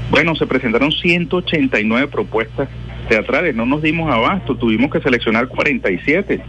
Bueno, 0.09 0.35
se 0.35 0.45
presentaron 0.45 0.91
189 0.91 2.07
propuestas 2.07 2.67
teatrales, 3.07 3.55
no 3.55 3.65
nos 3.65 3.81
dimos 3.81 4.11
abasto, 4.11 4.55
tuvimos 4.55 4.91
que 4.91 4.99
seleccionar 4.99 5.47
47 5.47 6.41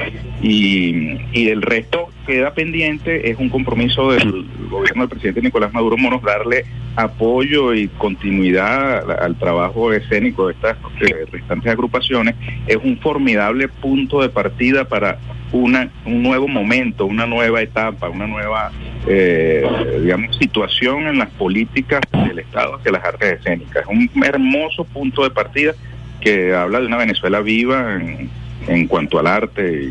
y, 0.43 1.19
y 1.33 1.49
el 1.49 1.63
resto 1.63 2.09
queda 2.27 2.53
pendiente, 2.53 3.31
es 3.31 3.39
un 3.39 3.49
compromiso 3.49 4.13
del 4.13 4.45
gobierno 4.69 5.03
del 5.03 5.09
presidente 5.09 5.41
Nicolás 5.41 5.73
Maduro 5.73 5.97
Moros 5.97 6.23
darle 6.23 6.67
apoyo 6.95 7.73
y 7.75 7.89
continuidad 7.89 9.11
al, 9.23 9.37
trabajo 9.37 9.93
escénico 9.93 10.49
de 10.49 10.55
estas 10.55 10.77
eh, 11.01 11.27
restantes 11.31 11.73
agrupaciones, 11.73 12.35
es 12.67 12.77
un 12.77 12.99
formidable 12.99 13.69
punto 13.69 14.21
de 14.21 14.29
partida 14.29 14.85
para 14.85 15.19
una, 15.53 15.91
un 16.05 16.23
nuevo 16.23 16.49
momento, 16.49 17.07
una 17.07 17.27
nueva 17.27 17.63
etapa, 17.63 18.09
una 18.09 18.27
nueva, 18.27 18.73
eh, 19.07 19.65
digamos, 20.03 20.37
situación 20.37 21.07
en 21.07 21.19
las 21.19 21.31
políticas 21.31 22.01
del 22.27 22.41
Estado 22.41 22.77
hacia 22.77 22.93
las 22.93 23.05
artes 23.05 23.39
escénicas. 23.39 23.85
Es 23.85 23.89
un 23.89 24.25
hermoso 24.25 24.85
punto 24.85 25.23
de 25.23 25.31
partida 25.31 25.73
que 26.21 26.55
habla 26.55 26.81
de 26.81 26.87
una 26.87 26.97
Venezuela 26.97 27.41
viva 27.41 27.95
en, 27.95 28.31
en 28.67 28.87
cuanto 28.87 29.19
al 29.19 29.27
arte. 29.27 29.83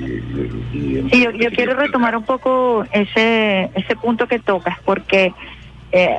Y, 0.73 1.09
sí, 1.11 1.27
yo, 1.39 1.51
quiero 1.51 1.75
retomar 1.75 2.15
un 2.15 2.23
poco 2.23 2.85
ese, 2.91 3.69
ese 3.75 3.95
punto 3.95 4.27
que 4.27 4.39
tocas, 4.39 4.77
porque 4.85 5.33
eh, 5.91 6.15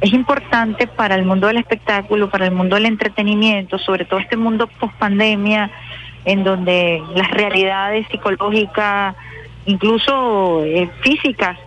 es 0.00 0.12
importante 0.12 0.86
para 0.86 1.14
el 1.14 1.24
mundo 1.24 1.46
del 1.46 1.58
espectáculo, 1.58 2.30
para 2.30 2.46
el 2.46 2.52
mundo 2.52 2.76
del 2.76 2.86
entretenimiento, 2.86 3.78
sobre 3.78 4.04
todo 4.04 4.20
este 4.20 4.36
mundo 4.36 4.66
post 4.66 4.94
pandemia, 4.94 5.70
en 6.24 6.44
donde 6.44 7.02
las 7.14 7.30
realidades 7.30 8.06
psicológicas, 8.10 9.14
incluso 9.64 10.64
eh, 10.64 10.90
físicas, 11.00 11.58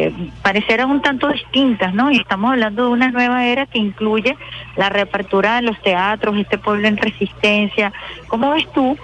eh, 0.00 0.12
parecerán 0.42 0.92
un 0.92 1.02
tanto 1.02 1.26
distintas, 1.26 1.92
¿no? 1.92 2.12
Y 2.12 2.18
estamos 2.18 2.52
hablando 2.52 2.84
de 2.84 2.90
una 2.90 3.10
nueva 3.10 3.44
era 3.44 3.66
que 3.66 3.80
incluye 3.80 4.36
la 4.76 4.88
reapertura 4.90 5.56
de 5.56 5.62
los 5.62 5.82
teatros, 5.82 6.36
este 6.36 6.56
pueblo 6.56 6.86
en 6.86 6.96
resistencia. 6.96 7.92
¿Cómo 8.28 8.50
ves 8.50 8.70
tú 8.72 8.96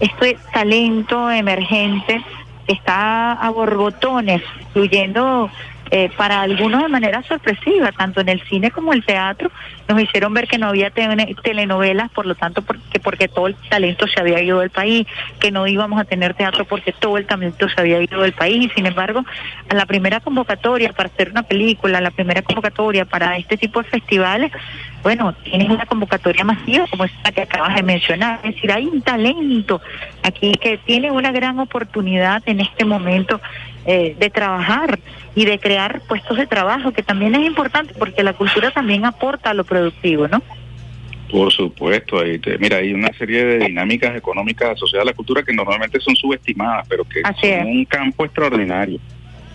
este 0.00 0.36
talento 0.52 1.30
emergente 1.30 2.24
que 2.66 2.72
está 2.72 3.32
a 3.34 3.50
borbotones, 3.50 4.42
fluyendo 4.72 5.48
eh, 5.92 6.08
para 6.16 6.42
algunos 6.42 6.82
de 6.82 6.88
manera 6.88 7.22
sorpresiva, 7.24 7.90
tanto 7.92 8.20
en 8.20 8.28
el 8.28 8.40
cine 8.42 8.70
como 8.70 8.92
el 8.92 9.04
teatro, 9.04 9.50
nos 9.88 10.00
hicieron 10.00 10.32
ver 10.32 10.46
que 10.46 10.56
no 10.56 10.68
había 10.68 10.90
telenovelas, 10.90 12.10
por 12.12 12.26
lo 12.26 12.36
tanto, 12.36 12.62
porque, 12.62 13.00
porque 13.00 13.26
todo 13.26 13.48
el 13.48 13.56
talento 13.68 14.06
se 14.06 14.20
había 14.20 14.40
ido 14.40 14.60
del 14.60 14.70
país, 14.70 15.06
que 15.40 15.50
no 15.50 15.66
íbamos 15.66 16.00
a 16.00 16.04
tener 16.04 16.34
teatro 16.34 16.64
porque 16.64 16.92
todo 16.92 17.18
el 17.18 17.26
talento 17.26 17.68
se 17.68 17.80
había 17.80 18.00
ido 18.00 18.22
del 18.22 18.32
país, 18.32 18.66
y 18.66 18.68
sin 18.74 18.86
embargo, 18.86 19.24
a 19.68 19.74
la 19.74 19.84
primera 19.84 20.20
convocatoria 20.20 20.92
para 20.92 21.08
hacer 21.08 21.30
una 21.30 21.42
película, 21.42 22.00
la 22.00 22.12
primera 22.12 22.42
convocatoria 22.42 23.04
para 23.04 23.36
este 23.36 23.56
tipo 23.56 23.82
de 23.82 23.88
festivales, 23.88 24.52
bueno, 25.02 25.32
tienes 25.42 25.70
una 25.70 25.86
convocatoria 25.86 26.44
masiva 26.44 26.86
como 26.88 27.04
esta 27.04 27.32
que 27.32 27.42
acabas 27.42 27.74
de 27.74 27.82
mencionar, 27.82 28.38
es 28.44 28.54
decir, 28.54 28.70
hay 28.70 28.86
un 28.86 29.02
talento 29.02 29.80
aquí 30.22 30.52
que 30.52 30.78
tiene 30.78 31.10
una 31.10 31.32
gran 31.32 31.58
oportunidad 31.58 32.42
en 32.46 32.60
este 32.60 32.84
momento 32.84 33.40
eh, 33.90 34.14
de 34.16 34.30
trabajar 34.30 35.00
y 35.34 35.46
de 35.46 35.58
crear 35.58 36.00
puestos 36.06 36.36
de 36.36 36.46
trabajo, 36.46 36.92
que 36.92 37.02
también 37.02 37.34
es 37.34 37.44
importante 37.44 37.92
porque 37.98 38.22
la 38.22 38.34
cultura 38.34 38.70
también 38.70 39.04
aporta 39.04 39.50
a 39.50 39.54
lo 39.54 39.64
productivo, 39.64 40.28
¿no? 40.28 40.40
Por 41.28 41.50
supuesto, 41.50 42.20
ahí 42.20 42.40
mira, 42.60 42.76
hay 42.76 42.92
una 42.92 43.12
serie 43.18 43.44
de 43.44 43.58
dinámicas 43.66 44.16
económicas 44.16 44.70
asociadas 44.70 45.08
a 45.08 45.10
la 45.10 45.16
cultura 45.16 45.42
que 45.42 45.52
normalmente 45.52 45.98
son 45.98 46.14
subestimadas, 46.14 46.86
pero 46.88 47.02
que 47.02 47.22
son 47.22 47.66
un 47.66 47.84
campo 47.84 48.24
extraordinario. 48.24 49.00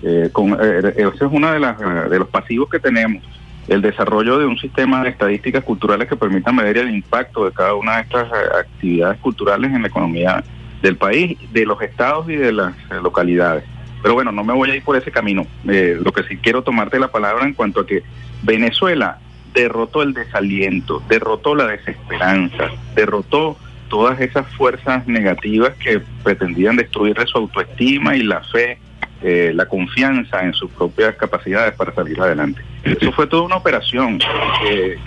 Eh, 0.04 0.27
con, 0.34 0.51
eh, 0.62 0.94
ese 0.98 1.08
es 1.08 1.32
uno 1.32 1.54
de, 1.54 1.60
las, 1.62 1.80
de 2.10 2.20
los 2.20 2.27
pasivos 2.27 2.70
que 2.70 2.80
tenemos, 2.80 3.24
el 3.70 3.82
desarrollo 3.82 4.38
de 4.38 4.48
un 4.48 4.58
sistema 4.58 5.01
de 5.01 5.12
estadísticas 5.12 5.63
culturales 5.63 6.10
que 6.10 6.18
permita 6.18 6.51
medir 6.51 6.80
el 6.80 6.94
impacto 6.94 7.46
de 7.46 7.54
cada 7.54 7.74
una 7.74 7.96
de 7.96 8.01
estas 8.01 8.27
eh, 8.27 8.60
actividades 8.60 9.18
culturales 9.22 9.72
en 9.72 9.82
la 9.82 9.88
economía 9.88 10.44
del 10.82 10.98
país, 10.98 11.38
de 11.54 11.65
los 11.65 11.82
estados 11.82 12.30
y 12.30 12.36
de 12.36 12.51
las 12.51 12.75
localidades. 13.01 13.63
Pero 14.06 14.14
bueno, 14.14 14.32
no 14.32 14.44
me 14.44 14.54
voy 14.54 14.70
a 14.70 14.76
ir 14.76 14.84
por 14.84 14.96
ese 14.96 15.10
camino. 15.10 15.48
Eh, 15.68 15.98
lo 16.00 16.12
que 16.12 16.22
sí 16.26 16.38
quiero 16.38 16.62
tomarte 16.62 17.00
la 17.00 17.08
palabra 17.08 17.44
en 17.44 17.56
cuanto 17.56 17.80
a 17.80 17.88
que 17.88 18.04
Venezuela 18.44 19.18
derrotó 19.52 20.04
el 20.04 20.14
desaliento, 20.14 21.02
derrotó 21.10 21.56
la 21.56 21.66
desesperanza, 21.66 22.70
derrotó 22.94 23.58
todas 23.90 24.22
esas 24.22 24.46
fuerzas 24.54 25.08
negativas 25.08 25.74
que 25.84 26.04
pretendían 26.24 26.76
destruirle 26.76 27.26
su 27.26 27.40
autoestima 27.40 28.16
y 28.16 28.22
la 28.22 28.44
fe, 28.44 28.78
eh, 29.22 29.52
la 29.56 29.66
confianza 29.66 30.44
en 30.44 30.54
sus 30.54 30.70
propias 30.72 31.16
capacidades 31.16 31.74
para 31.76 31.94
salir 31.94 32.20
adelante. 32.20 32.62
Eso 32.84 33.12
fue 33.12 33.28
toda 33.28 33.44
una 33.44 33.56
operación 33.56 34.20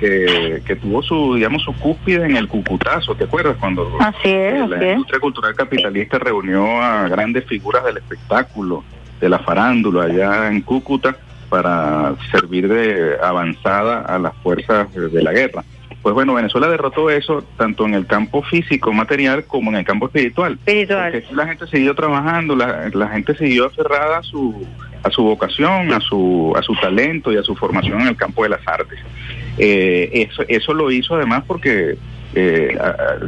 que, 0.01 0.61
que, 0.67 0.77
tuvo 0.77 1.03
su, 1.03 1.35
digamos, 1.35 1.63
su 1.63 1.73
cúspide 1.75 2.25
en 2.25 2.37
el 2.37 2.49
Cucutazo, 2.49 3.15
¿te 3.15 3.25
acuerdas? 3.25 3.57
Cuando 3.61 3.97
la 4.67 4.93
industria 4.93 5.21
cultural 5.21 5.55
capitalista 5.55 6.19
reunió 6.19 6.81
a 6.81 7.09
grandes 7.09 7.45
figuras 7.45 7.85
del 7.85 7.99
espectáculo, 7.99 8.83
de 9.21 9.29
la 9.29 9.39
farándula 9.39 10.05
allá 10.05 10.49
en 10.49 10.63
Cúcuta 10.63 11.17
para 11.49 12.15
servir 12.31 12.69
de 12.69 13.17
avanzada 13.23 14.01
a 14.01 14.19
las 14.19 14.35
fuerzas 14.43 14.93
de 14.93 15.23
la 15.23 15.33
guerra. 15.33 15.65
Pues 16.03 16.15
bueno, 16.15 16.35
Venezuela 16.35 16.69
derrotó 16.69 17.11
eso 17.11 17.45
tanto 17.57 17.85
en 17.85 17.95
el 17.95 18.07
campo 18.07 18.43
físico, 18.43 18.93
material, 18.93 19.45
como 19.45 19.71
en 19.71 19.79
el 19.79 19.85
campo 19.85 20.07
espiritual. 20.07 20.53
Espiritual. 20.53 21.13
Porque 21.13 21.35
la 21.35 21.47
gente 21.47 21.67
siguió 21.67 21.95
trabajando, 21.95 22.55
la, 22.55 22.89
la 22.93 23.09
gente 23.09 23.37
siguió 23.37 23.67
aferrada 23.67 24.19
a 24.19 24.23
su 24.23 24.67
a 25.03 25.11
su 25.11 25.23
vocación, 25.23 25.93
a 25.93 26.01
su, 26.01 26.53
a 26.57 26.63
su 26.63 26.75
talento 26.75 27.33
y 27.33 27.37
a 27.37 27.43
su 27.43 27.55
formación 27.55 28.01
en 28.01 28.09
el 28.09 28.17
campo 28.17 28.43
de 28.43 28.51
las 28.51 28.67
artes. 28.67 28.99
Eh, 29.57 30.11
eso, 30.13 30.43
eso 30.49 30.75
lo 30.75 30.91
hizo 30.91 31.15
además 31.15 31.45
porque 31.47 31.97
eh, 32.41 32.79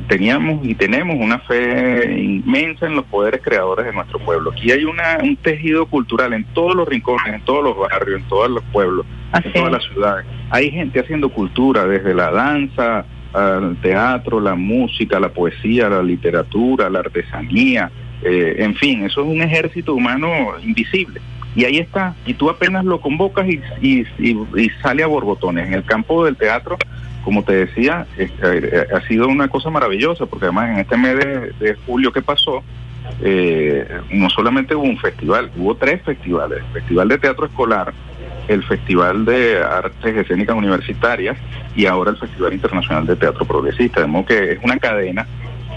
teníamos 0.09 0.65
y 0.65 0.75
tenemos 0.75 1.17
una 1.19 1.39
fe 1.41 2.21
inmensa 2.21 2.87
en 2.87 2.97
los 2.97 3.05
poderes 3.07 3.41
creadores 3.43 3.87
de 3.87 3.93
nuestro 3.93 4.19
pueblo. 4.21 4.53
Aquí 4.53 4.71
hay 4.71 4.85
una, 4.85 5.19
un 5.23 5.37
tejido 5.37 5.87
cultural 5.87 6.33
en 6.33 6.45
todos 6.55 6.75
los 6.75 6.89
rincones, 6.89 7.35
en 7.35 7.41
todos 7.43 7.65
los 7.65 7.77
barrios, 7.77 8.21
en 8.21 8.29
todos 8.29 8.51
los 8.51 8.63
pueblos, 8.73 9.07
en 9.33 9.53
todas 9.53 9.73
las 9.73 9.85
ciudades. 9.85 10.27
Hay 10.51 10.71
gente 10.71 11.01
haciendo 11.01 11.29
cultura, 11.31 11.87
desde 11.87 12.15
la 12.15 12.31
danza, 12.31 13.05
al 13.33 13.77
teatro, 13.81 14.41
la 14.41 14.55
música, 14.55 15.19
la 15.21 15.29
poesía, 15.31 15.89
la 15.89 16.03
literatura, 16.03 16.91
la 16.91 17.01
artesanía, 17.01 17.91
eh, 18.23 18.57
en 18.59 18.75
fin, 18.75 19.05
eso 19.05 19.23
es 19.23 19.27
un 19.27 19.41
ejército 19.41 19.95
humano 19.95 20.29
invisible 20.63 21.21
y 21.57 21.65
ahí 21.65 21.79
está, 21.79 22.15
y 22.27 22.35
tú 22.35 22.49
apenas 22.49 22.85
lo 22.85 23.01
convocas 23.01 23.49
y, 23.49 23.61
y, 23.81 24.07
y, 24.21 24.71
sale 24.83 25.03
a 25.03 25.09
borbotones. 25.09 25.67
En 25.67 25.75
el 25.75 25.85
campo 25.85 26.25
del 26.25 26.37
teatro, 26.37 26.79
como 27.25 27.43
te 27.43 27.67
decía, 27.67 28.07
eh, 28.17 28.87
ha 28.95 29.01
sido 29.07 29.29
una 29.29 29.49
cosa 29.49 29.71
maravillosa, 29.71 30.27
porque 30.27 30.47
además 30.47 30.71
en 30.71 30.79
este 30.79 30.97
mes 30.97 31.17
de, 31.59 31.77
julio 31.87 32.13
que 32.13 32.23
pasó, 32.23 32.63
eh, 33.23 33.87
no 34.11 34.31
solamente 34.31 34.75
hubo 34.75 34.85
un 34.85 34.99
festival, 34.99 35.51
hubo 35.57 35.75
tres 35.75 36.03
festivales, 36.03 36.59
el 36.59 36.73
Festival 36.73 37.09
de 37.09 37.19
Teatro 37.19 37.47
Escolar, 37.47 37.93
el 38.49 38.63
Festival 38.65 39.25
de 39.25 39.59
Artes 39.59 40.17
Escénicas 40.17 40.57
Universitarias 40.57 41.37
y 41.77 41.87
ahora 41.87 42.11
el 42.11 42.17
Festival 42.17 42.53
Internacional 42.53 43.07
de 43.07 43.17
Teatro 43.17 43.45
Progresista, 43.45 44.01
de 44.01 44.07
modo 44.07 44.27
que 44.27 44.53
es 44.53 44.59
una 44.63 44.79
cadena 44.79 45.27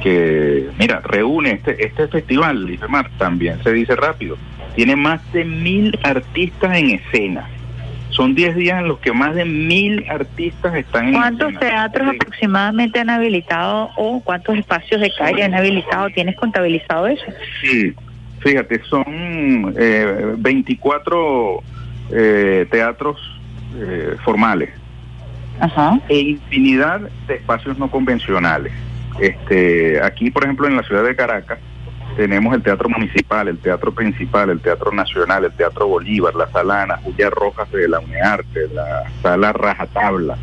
que, 0.02 0.70
mira, 0.78 1.02
reúne 1.02 1.52
este, 1.52 1.86
este 1.86 2.08
festival, 2.08 2.78
Mar, 2.90 3.10
también 3.18 3.62
se 3.64 3.72
dice 3.72 3.96
rápido, 3.96 4.38
tiene 4.76 4.96
más 4.96 5.22
de 5.32 5.46
mil 5.46 5.98
artistas 6.04 6.78
en 6.78 6.92
escena. 6.92 7.48
Son 8.16 8.36
10 8.36 8.56
días 8.56 8.80
en 8.80 8.88
los 8.88 9.00
que 9.00 9.12
más 9.12 9.34
de 9.34 9.44
mil 9.44 10.06
artistas 10.08 10.76
están 10.76 11.08
en 11.08 11.14
¿Cuántos 11.16 11.58
teatros 11.60 12.10
aproximadamente 12.10 13.00
han 13.00 13.10
habilitado 13.10 13.90
o 13.98 14.22
cuántos 14.22 14.56
espacios 14.56 15.02
de 15.02 15.12
calle 15.18 15.44
han 15.44 15.56
habilitado? 15.56 16.10
¿Tienes 16.12 16.36
contabilizado 16.36 17.08
eso? 17.08 17.26
Sí, 17.62 17.92
fíjate, 18.40 18.84
son 18.84 19.74
eh, 19.80 20.36
24 20.38 21.64
eh, 22.12 22.68
teatros 22.70 23.20
eh, 23.76 24.16
formales 24.24 24.70
Ajá. 25.60 26.00
e 26.08 26.20
infinidad 26.20 27.02
de 27.28 27.36
espacios 27.36 27.80
no 27.80 27.90
convencionales. 27.90 28.74
Este, 29.20 30.00
aquí, 30.04 30.30
por 30.30 30.44
ejemplo, 30.44 30.68
en 30.68 30.76
la 30.76 30.84
ciudad 30.84 31.04
de 31.04 31.16
Caracas, 31.16 31.58
tenemos 32.16 32.54
el 32.54 32.64
Teatro 32.64 32.90
Municipal, 32.90 33.48
el 33.48 33.58
Teatro 33.58 33.94
Principal, 33.94 34.50
el 34.50 34.60
Teatro 34.60 34.92
Nacional, 34.92 35.46
el 35.46 35.52
Teatro 35.52 35.88
Bolívar, 35.88 36.36
la 36.36 36.50
Sala 36.52 36.84
Ana 36.84 36.98
Julia 36.98 37.30
Rojas 37.30 37.72
de 37.72 37.88
la 37.88 38.00
UNEARTE, 38.00 38.68
la 38.74 39.04
Sala 39.22 39.54
Rajatabla, 39.54 40.38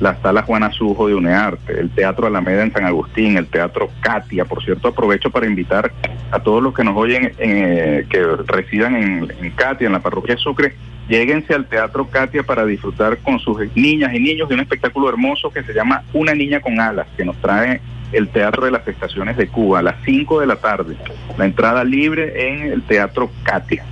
la 0.00 0.20
sala 0.20 0.42
Juana 0.42 0.72
Sujo 0.72 1.08
de 1.08 1.14
UNEARTE, 1.14 1.78
el 1.78 1.90
Teatro 1.90 2.26
Alameda 2.26 2.64
en 2.64 2.72
San 2.72 2.84
Agustín, 2.84 3.36
el 3.36 3.46
Teatro 3.46 3.88
Katia. 4.00 4.44
Por 4.44 4.64
cierto, 4.64 4.88
aprovecho 4.88 5.30
para 5.30 5.46
invitar 5.46 5.92
a 6.30 6.40
todos 6.40 6.62
los 6.62 6.74
que 6.74 6.82
nos 6.82 6.96
oyen, 6.96 7.32
eh, 7.38 8.04
que 8.10 8.24
residan 8.46 8.96
en, 8.96 9.32
en 9.40 9.50
Katia, 9.52 9.86
en 9.86 9.92
la 9.92 10.00
parroquia 10.00 10.36
Sucre, 10.36 10.74
Lléguense 11.08 11.52
al 11.52 11.66
Teatro 11.66 12.06
Katia 12.06 12.42
para 12.42 12.64
disfrutar 12.64 13.18
con 13.18 13.38
sus 13.40 13.58
niñas 13.74 14.14
y 14.14 14.20
niños 14.20 14.48
de 14.48 14.54
un 14.54 14.60
espectáculo 14.60 15.08
hermoso 15.08 15.50
que 15.50 15.62
se 15.64 15.74
llama 15.74 16.04
Una 16.12 16.34
Niña 16.34 16.60
con 16.60 16.80
Alas, 16.80 17.08
que 17.16 17.24
nos 17.24 17.36
trae 17.38 17.80
el 18.12 18.28
Teatro 18.28 18.64
de 18.64 18.70
las 18.70 18.86
Estaciones 18.86 19.36
de 19.36 19.48
Cuba 19.48 19.80
a 19.80 19.82
las 19.82 19.96
5 20.04 20.40
de 20.40 20.46
la 20.46 20.56
tarde. 20.56 20.96
La 21.38 21.44
entrada 21.44 21.84
libre 21.84 22.48
en 22.48 22.72
el 22.72 22.82
Teatro 22.82 23.30
Katia. 23.42 23.84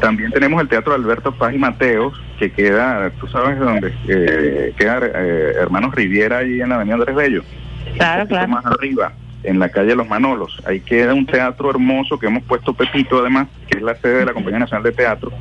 También 0.00 0.30
tenemos 0.30 0.60
el 0.60 0.68
Teatro 0.68 0.94
Alberto 0.94 1.32
Paz 1.32 1.54
y 1.54 1.58
Mateos, 1.58 2.20
que 2.38 2.50
queda, 2.52 3.10
tú 3.20 3.26
sabes 3.28 3.58
dónde, 3.58 3.92
eh, 4.08 4.72
queda 4.76 5.00
eh, 5.02 5.54
Hermanos 5.60 5.94
Riviera, 5.94 6.38
ahí 6.38 6.60
en 6.60 6.68
la 6.68 6.76
Avenida 6.76 6.94
Andrés 6.94 7.16
Bello. 7.16 7.42
Claro, 7.96 8.26
claro. 8.26 8.48
Más 8.48 8.66
arriba, 8.66 9.12
en 9.42 9.58
la 9.58 9.68
calle 9.68 9.94
Los 9.94 10.08
Manolos. 10.08 10.62
Ahí 10.66 10.80
queda 10.80 11.14
un 11.14 11.26
teatro 11.26 11.70
hermoso 11.70 12.18
que 12.18 12.26
hemos 12.26 12.42
puesto 12.44 12.74
Pepito, 12.74 13.20
además, 13.20 13.48
que 13.68 13.78
es 13.78 13.82
la 13.82 13.94
sede 13.96 14.18
de 14.18 14.26
la 14.26 14.32
Compañía 14.32 14.60
Nacional 14.60 14.84
de 14.84 14.92
Teatro 14.92 15.32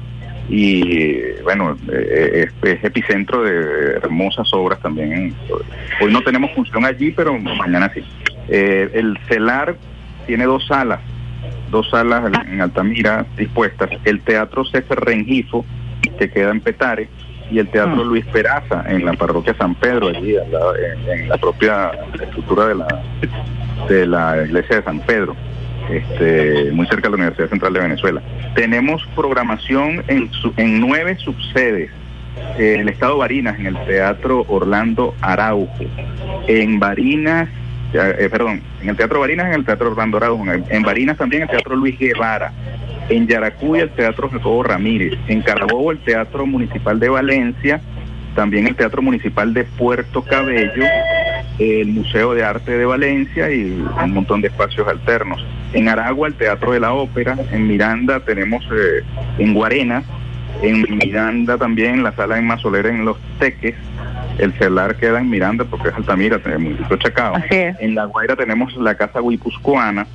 y 0.50 1.42
bueno, 1.44 1.78
eh, 1.92 2.48
es, 2.64 2.84
epicentro 2.84 3.44
de 3.44 3.94
hermosas 3.98 4.52
obras 4.54 4.80
también. 4.80 5.34
Hoy 6.02 6.12
no 6.12 6.22
tenemos 6.22 6.52
función 6.52 6.86
allí, 6.86 7.12
pero 7.12 7.38
mañana 7.38 7.92
sí. 7.94 8.04
Eh, 8.48 8.90
el 8.94 9.18
CELAR 9.28 9.76
tiene 10.28 10.46
dos 10.46 10.66
salas, 10.68 11.00
dos 11.70 11.90
salas 11.90 12.32
en 12.48 12.62
Altamira 12.62 13.26
dispuestas. 13.38 13.90
El 14.06 14.22
Teatro 14.22 14.66
César 14.66 15.04
Rengifo, 15.04 15.66
que 16.18 16.30
queda 16.30 16.52
en 16.52 16.62
Petare, 16.62 17.10
y 17.52 17.60
el 17.60 17.68
Teatro 17.68 18.02
ah. 18.02 18.06
Luis 18.06 18.26
Peraza, 18.26 18.84
en 18.88 19.06
la 19.06 19.14
parroquia 19.14 19.54
San 19.56 19.76
Pedro, 19.76 20.08
allí 20.08 20.36
en, 20.36 21.30
la 21.30 21.38
propia 21.38 21.92
estructura 22.22 22.68
de 22.68 22.76
la, 22.76 23.04
de 23.90 24.08
la 24.08 24.44
iglesia 24.46 24.78
de 24.78 24.84
San 24.84 25.00
Pedro 25.02 25.36
este, 25.90 26.72
muy 26.72 26.86
cerca 26.88 27.04
de 27.04 27.10
la 27.10 27.16
Universidad 27.16 27.50
Central 27.50 27.74
de 27.74 27.80
Venezuela. 27.80 28.22
Tenemos 28.56 29.06
programación 29.16 30.04
en, 30.08 30.30
en 30.58 30.80
nueve 30.80 31.18
subsedes. 31.18 31.92
en 32.58 32.82
el 32.82 32.90
estado 32.90 33.18
Barinas, 33.18 33.60
en 33.60 33.68
el 33.68 33.86
Teatro 33.86 34.46
Orlando 34.48 35.16
Araujo. 35.22 35.86
En 36.48 36.80
Barinas, 36.80 37.50
eh, 37.94 38.30
perdón, 38.30 38.62
en 38.82 38.90
el 38.90 38.96
Teatro 38.96 39.20
Barinas, 39.20 39.48
en 39.48 39.54
el 39.54 39.66
Teatro 39.66 39.92
Orlando 39.92 40.18
Araujo. 40.18 40.46
En, 40.52 40.84
Barinas 40.84 41.18
también 41.18 41.44
el 41.44 41.50
Teatro 41.50 41.76
Luis 41.76 41.98
Guevara. 41.98 42.52
En 43.10 43.28
Yaracuy 43.28 43.80
el 43.80 43.90
Teatro 43.90 44.30
Jacobo 44.30 44.64
Ramírez. 44.64 45.18
En 45.28 45.42
Carabobo 45.42 45.92
el 45.92 46.00
Teatro 46.00 46.46
Municipal 46.46 47.00
de 47.00 47.10
Valencia. 47.10 47.82
También 48.36 48.68
el 48.68 48.76
Teatro 48.76 49.02
Municipal 49.02 49.54
de 49.54 49.64
Puerto 49.64 50.24
Cabello 50.24 50.84
el 51.60 51.88
Museo 51.90 52.34
de 52.34 52.44
Arte 52.44 52.78
de 52.78 52.86
Valencia 52.86 53.52
y 53.52 53.86
un 54.04 54.12
montón 54.12 54.42
de 54.42 54.48
espacios 54.48 54.88
alternos. 54.88 55.46
En 55.74 55.88
Aragua 55.88 56.28
el 56.28 56.36
Teatro 56.36 56.72
de 56.72 56.80
la 56.80 56.94
Ópera, 56.94 57.38
en 57.52 57.68
Miranda 57.68 58.20
tenemos 58.22 58.64
eh, 58.72 59.04
en 59.38 59.54
Guarena, 59.54 60.04
en 60.62 60.82
Miranda 60.98 61.58
también 61.58 62.04
la 62.04 62.12
sala 62.14 62.38
en 62.38 62.48
Mazolera 62.48 62.90
en 62.90 63.06
Los 63.06 63.18
Teques, 63.40 63.76
el 64.38 64.54
celular 64.58 64.96
queda 64.96 65.20
en 65.20 65.30
Miranda 65.30 65.66
porque 65.66 65.90
es 65.90 65.96
Altamira, 65.96 66.40
el 66.44 66.60
municipio 66.60 66.98
Chacao. 66.98 67.36
En 67.50 67.96
La 67.96 68.06
Guaira 68.06 68.36
tenemos 68.36 68.76
la 68.78 68.96
Casa 68.96 69.20
Guipuzcoana, 69.22 70.08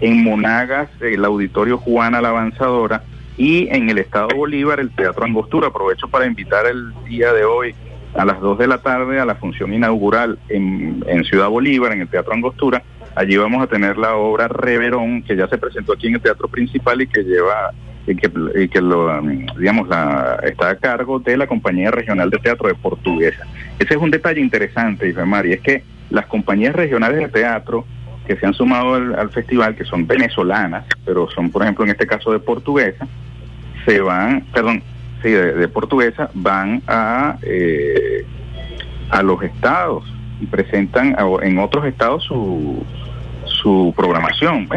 en 0.00 0.22
Monagas 0.22 0.88
el 1.00 1.24
Auditorio 1.24 1.78
Juana 1.78 2.20
la 2.20 2.30
Avanzadora 2.30 3.02
y 3.36 3.68
en 3.68 3.88
el 3.88 3.98
Estado 3.98 4.28
Bolívar 4.34 4.80
el 4.80 4.90
Teatro 4.90 5.24
Angostura. 5.24 5.68
Aprovecho 5.68 6.08
para 6.08 6.26
invitar 6.26 6.66
el 6.66 6.92
día 7.04 7.32
de 7.32 7.44
hoy 7.44 7.74
a 8.14 8.24
las 8.24 8.40
2 8.40 8.58
de 8.58 8.66
la 8.66 8.78
tarde 8.78 9.20
a 9.20 9.24
la 9.24 9.36
función 9.36 9.72
inaugural 9.72 10.38
en, 10.48 11.02
en 11.06 11.24
Ciudad 11.24 11.48
Bolívar, 11.48 11.92
en 11.92 12.02
el 12.02 12.08
Teatro 12.08 12.34
Angostura. 12.34 12.82
Allí 13.14 13.36
vamos 13.36 13.62
a 13.62 13.66
tener 13.66 13.98
la 13.98 14.16
obra 14.16 14.48
Reverón, 14.48 15.22
que 15.22 15.36
ya 15.36 15.46
se 15.48 15.58
presentó 15.58 15.92
aquí 15.92 16.08
en 16.08 16.14
el 16.14 16.20
Teatro 16.20 16.48
Principal 16.48 17.00
y 17.02 17.06
que 17.06 17.22
lleva 17.22 17.72
y 18.06 18.16
que, 18.16 18.30
y 18.56 18.68
que 18.68 18.80
lo, 18.80 19.20
digamos, 19.58 19.88
la, 19.88 20.40
está 20.44 20.70
a 20.70 20.76
cargo 20.76 21.18
de 21.20 21.36
la 21.36 21.46
Compañía 21.46 21.90
Regional 21.90 22.30
de 22.30 22.38
Teatro 22.38 22.68
de 22.68 22.74
Portuguesa. 22.74 23.46
Ese 23.78 23.94
es 23.94 24.00
un 24.00 24.10
detalle 24.10 24.40
interesante, 24.40 25.08
Isabel 25.08 25.46
y 25.46 25.52
es 25.52 25.60
que 25.60 25.82
las 26.10 26.26
compañías 26.26 26.74
regionales 26.74 27.18
de 27.18 27.28
teatro 27.28 27.84
que 28.26 28.36
se 28.36 28.46
han 28.46 28.54
sumado 28.54 28.94
al, 28.94 29.18
al, 29.18 29.30
festival, 29.30 29.74
que 29.74 29.84
son 29.84 30.06
venezolanas, 30.06 30.84
pero 31.04 31.28
son, 31.30 31.50
por 31.50 31.62
ejemplo, 31.62 31.84
en 31.84 31.90
este 31.90 32.06
caso 32.06 32.30
de 32.30 32.38
portuguesa, 32.38 33.06
se 33.84 34.00
van, 34.00 34.42
perdón, 34.52 34.82
sí, 35.22 35.30
de, 35.30 35.68
portuguesa, 35.68 36.30
van 36.34 36.82
a, 36.86 37.36
eh, 37.42 38.24
a 39.10 39.22
los 39.22 39.42
estados 39.42 40.04
y 40.40 40.46
presentan 40.46 41.16
en 41.42 41.58
otros 41.58 41.86
estados 41.86 42.24
su, 42.24 42.84
su 43.44 43.92
programación. 43.96 44.68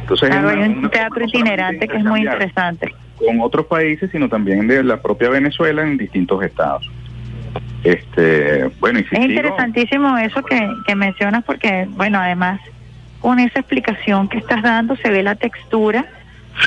Entonces, 0.00 0.30
hay 0.30 0.68
un 0.68 0.90
teatro 0.90 1.24
itinerante 1.24 1.88
que 1.88 1.96
es 1.96 2.04
muy 2.04 2.20
interesante. 2.20 2.94
Con 3.16 3.40
otros 3.40 3.66
países, 3.66 4.10
sino 4.10 4.28
también 4.28 4.66
de 4.66 4.82
la 4.82 5.00
propia 5.00 5.30
Venezuela 5.30 5.82
en 5.82 5.96
distintos 5.96 6.42
estados. 6.42 6.90
Este, 7.82 8.70
bueno, 8.80 8.98
es 9.00 9.12
interesantísimo 9.12 10.16
eso 10.18 10.42
que, 10.42 10.68
que 10.86 10.94
mencionas 10.94 11.44
porque, 11.44 11.86
bueno, 11.90 12.18
además 12.18 12.60
con 13.20 13.38
esa 13.38 13.60
explicación 13.60 14.28
que 14.28 14.38
estás 14.38 14.62
dando 14.62 14.96
se 14.96 15.10
ve 15.10 15.22
la 15.22 15.34
textura 15.34 16.06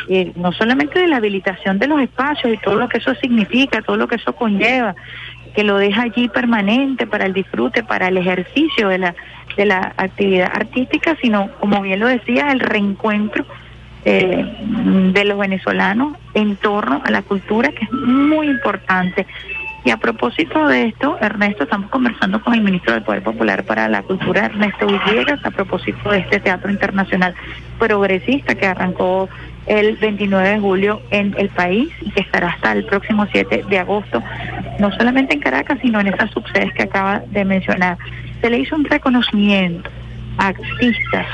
eh, 0.09 0.31
no 0.35 0.51
solamente 0.51 0.99
de 0.99 1.07
la 1.07 1.17
habilitación 1.17 1.79
de 1.79 1.87
los 1.87 2.01
espacios 2.01 2.53
y 2.53 2.57
todo 2.57 2.75
lo 2.75 2.89
que 2.89 2.97
eso 2.97 3.15
significa, 3.15 3.81
todo 3.81 3.97
lo 3.97 4.07
que 4.07 4.15
eso 4.15 4.33
conlleva, 4.33 4.95
que 5.55 5.63
lo 5.63 5.77
deja 5.77 6.03
allí 6.03 6.27
permanente 6.27 7.07
para 7.07 7.25
el 7.25 7.33
disfrute, 7.33 7.83
para 7.83 8.09
el 8.09 8.17
ejercicio 8.17 8.89
de 8.89 8.97
la, 8.99 9.15
de 9.55 9.65
la 9.65 9.93
actividad 9.97 10.51
artística, 10.53 11.17
sino, 11.21 11.49
como 11.59 11.81
bien 11.81 11.99
lo 11.99 12.07
decía, 12.07 12.51
el 12.51 12.59
reencuentro 12.59 13.45
eh, 14.05 14.45
de 15.13 15.25
los 15.25 15.37
venezolanos 15.37 16.17
en 16.33 16.55
torno 16.57 17.01
a 17.03 17.11
la 17.11 17.21
cultura, 17.21 17.69
que 17.69 17.85
es 17.85 17.91
muy 17.91 18.47
importante. 18.47 19.25
Y 19.87 19.89
a 19.89 19.95
propósito 19.95 20.67
de 20.67 20.87
esto, 20.87 21.17
Ernesto, 21.21 21.63
estamos 21.63 21.89
conversando 21.89 22.41
con 22.41 22.53
el 22.53 22.59
ministro 22.59 22.93
del 22.93 23.03
Poder 23.03 23.23
Popular 23.23 23.63
para 23.63 23.87
la 23.87 24.03
Cultura, 24.03 24.47
Ernesto 24.47 24.85
Villegas, 24.85 25.39
a 25.45 25.49
propósito 25.49 26.11
de 26.11 26.17
este 26.17 26.41
teatro 26.41 26.69
internacional 26.69 27.33
progresista 27.79 28.53
que 28.55 28.65
arrancó 28.65 29.29
el 29.65 29.95
29 29.95 30.49
de 30.49 30.59
julio 30.59 31.01
en 31.11 31.33
el 31.37 31.47
país 31.47 31.87
y 32.01 32.11
que 32.11 32.19
estará 32.19 32.49
hasta 32.49 32.73
el 32.73 32.83
próximo 32.83 33.27
7 33.31 33.63
de 33.69 33.79
agosto, 33.79 34.21
no 34.77 34.91
solamente 34.91 35.35
en 35.35 35.39
Caracas, 35.39 35.79
sino 35.81 36.01
en 36.01 36.07
esas 36.07 36.31
subsedes 36.31 36.73
que 36.73 36.83
acaba 36.83 37.21
de 37.25 37.45
mencionar. 37.45 37.97
Se 38.41 38.49
le 38.49 38.59
hizo 38.59 38.75
un 38.75 38.83
reconocimiento 38.83 39.89
a 40.37 40.47
artistas, 40.47 41.27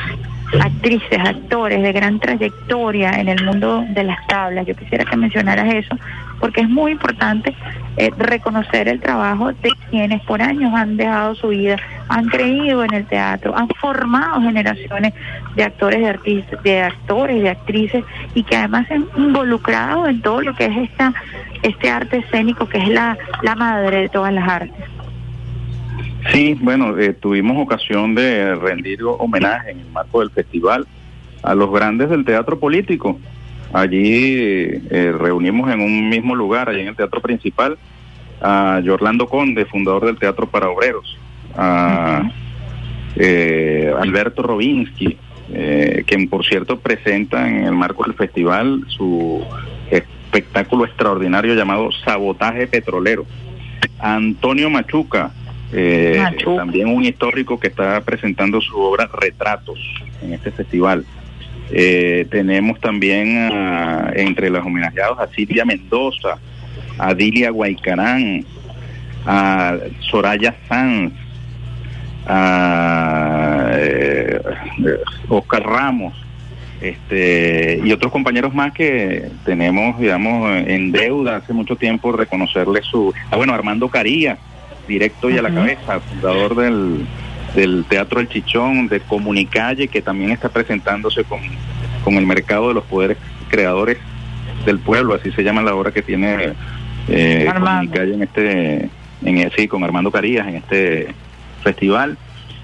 actrices, 0.61 1.19
actores 1.19 1.81
de 1.81 1.91
gran 1.91 2.19
trayectoria 2.19 3.19
en 3.19 3.29
el 3.29 3.43
mundo 3.43 3.83
de 3.89 4.03
las 4.03 4.27
tablas. 4.27 4.67
Yo 4.67 4.75
quisiera 4.75 5.05
que 5.05 5.17
mencionaras 5.17 5.73
eso, 5.73 5.97
porque 6.39 6.61
es 6.61 6.69
muy 6.69 6.91
importante 6.91 7.55
eh, 7.97 8.11
reconocer 8.17 8.87
el 8.87 8.99
trabajo 8.99 9.51
de 9.51 9.71
quienes 9.89 10.21
por 10.23 10.41
años 10.41 10.73
han 10.73 10.97
dejado 10.97 11.35
su 11.35 11.49
vida, 11.49 11.77
han 12.09 12.25
creído 12.25 12.83
en 12.83 12.93
el 12.93 13.05
teatro, 13.05 13.55
han 13.55 13.67
formado 13.79 14.41
generaciones 14.41 15.13
de 15.55 15.63
actores, 15.63 15.99
de 15.99 16.09
artistas, 16.09 16.63
de 16.63 16.81
actores, 16.81 17.41
de 17.41 17.49
actrices 17.49 18.03
y 18.33 18.43
que 18.43 18.55
además 18.55 18.87
se 18.87 18.95
han 18.95 19.07
involucrado 19.15 20.07
en 20.07 20.21
todo 20.21 20.41
lo 20.41 20.55
que 20.55 20.65
es 20.65 20.77
esta 20.89 21.13
este 21.61 21.89
arte 21.89 22.17
escénico 22.17 22.67
que 22.67 22.77
es 22.77 22.89
la, 22.89 23.17
la 23.41 23.55
madre 23.55 24.01
de 24.01 24.09
todas 24.09 24.33
las 24.33 24.47
artes. 24.47 24.85
Sí, 26.31 26.57
bueno, 26.61 26.97
eh, 26.97 27.13
tuvimos 27.13 27.57
ocasión 27.57 28.15
de 28.15 28.55
rendir 28.55 28.99
homenaje 29.03 29.71
en 29.71 29.79
el 29.79 29.91
marco 29.91 30.21
del 30.21 30.29
festival 30.29 30.87
a 31.41 31.53
los 31.53 31.71
grandes 31.71 32.09
del 32.09 32.23
teatro 32.23 32.59
político. 32.59 33.19
Allí 33.73 34.35
eh, 34.37 35.13
reunimos 35.17 35.71
en 35.71 35.81
un 35.81 36.09
mismo 36.09 36.35
lugar, 36.35 36.69
allí 36.69 36.81
en 36.81 36.89
el 36.89 36.95
teatro 36.95 37.21
principal, 37.21 37.77
a 38.39 38.81
Orlando 38.87 39.27
Conde, 39.27 39.65
fundador 39.65 40.05
del 40.05 40.19
Teatro 40.19 40.47
para 40.47 40.69
Obreros, 40.69 41.17
a 41.55 42.29
eh, 43.15 43.91
Alberto 43.99 44.43
Robinsky, 44.43 45.17
eh, 45.51 46.03
quien 46.05 46.29
por 46.29 46.45
cierto 46.45 46.79
presenta 46.79 47.47
en 47.47 47.65
el 47.65 47.73
marco 47.73 48.03
del 48.03 48.13
festival 48.13 48.83
su 48.87 49.43
espectáculo 49.89 50.85
extraordinario 50.85 51.53
llamado 51.55 51.89
Sabotaje 52.03 52.67
Petrolero. 52.67 53.25
Antonio 53.99 54.69
Machuca, 54.69 55.31
eh, 55.71 56.21
también 56.57 56.87
un 56.89 57.05
histórico 57.05 57.59
que 57.59 57.67
está 57.67 58.01
presentando 58.01 58.61
su 58.61 58.77
obra 58.77 59.09
Retratos 59.13 59.79
en 60.21 60.33
este 60.33 60.51
festival. 60.51 61.05
Eh, 61.71 62.27
tenemos 62.29 62.79
también 62.79 63.49
entre 64.15 64.49
los 64.49 64.65
homenajeados 64.65 65.19
a 65.19 65.27
Silvia 65.27 65.65
Mendoza, 65.65 66.37
a 66.97 67.13
Dilia 67.13 67.49
Guaycarán, 67.49 68.45
a 69.25 69.77
Soraya 69.99 70.55
Sanz, 70.67 71.13
a 72.27 73.71
eh, 73.75 74.39
Oscar 75.29 75.63
Ramos, 75.63 76.13
este 76.81 77.81
y 77.83 77.91
otros 77.91 78.11
compañeros 78.11 78.53
más 78.53 78.73
que 78.73 79.29
tenemos, 79.45 79.99
digamos, 79.99 80.51
en 80.67 80.91
deuda 80.91 81.37
hace 81.37 81.53
mucho 81.53 81.75
tiempo 81.75 82.11
reconocerle 82.11 82.81
su... 82.81 83.13
Ah, 83.31 83.37
bueno, 83.37 83.53
Armando 83.53 83.87
Carías, 83.89 84.37
directo 84.87 85.29
y 85.29 85.37
a 85.37 85.41
la 85.41 85.53
cabeza, 85.53 85.99
fundador 86.01 86.55
del, 86.55 87.05
del 87.55 87.85
Teatro 87.85 88.19
El 88.19 88.29
Chichón, 88.29 88.87
de 88.87 88.99
Comunicalle, 88.99 89.87
que 89.87 90.01
también 90.01 90.31
está 90.31 90.49
presentándose 90.49 91.23
con, 91.23 91.39
con 92.03 92.15
el 92.15 92.25
mercado 92.25 92.69
de 92.69 92.73
los 92.73 92.83
poderes 92.85 93.17
creadores 93.49 93.97
del 94.65 94.79
pueblo, 94.79 95.13
así 95.13 95.31
se 95.31 95.43
llama 95.43 95.61
la 95.61 95.75
obra 95.75 95.91
que 95.91 96.01
tiene 96.01 96.53
eh, 97.07 97.51
Comunicalle 97.53 98.13
en 98.13 98.23
este, 98.23 98.89
en 99.23 99.51
sí, 99.55 99.67
con 99.67 99.83
Armando 99.83 100.11
Carías 100.11 100.47
en 100.47 100.55
este 100.55 101.13
festival. 101.63 102.17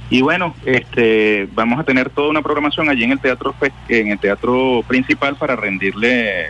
Y 0.09 0.21
bueno, 0.21 0.55
este, 0.65 1.47
vamos 1.53 1.79
a 1.79 1.83
tener 1.83 2.09
toda 2.09 2.29
una 2.29 2.41
programación 2.41 2.89
allí 2.89 3.03
en 3.03 3.11
el 3.11 3.19
teatro 3.19 3.53
en 3.89 4.07
el 4.11 4.17
teatro 4.17 4.83
principal 4.87 5.35
para 5.35 5.55
rendirle 5.55 6.47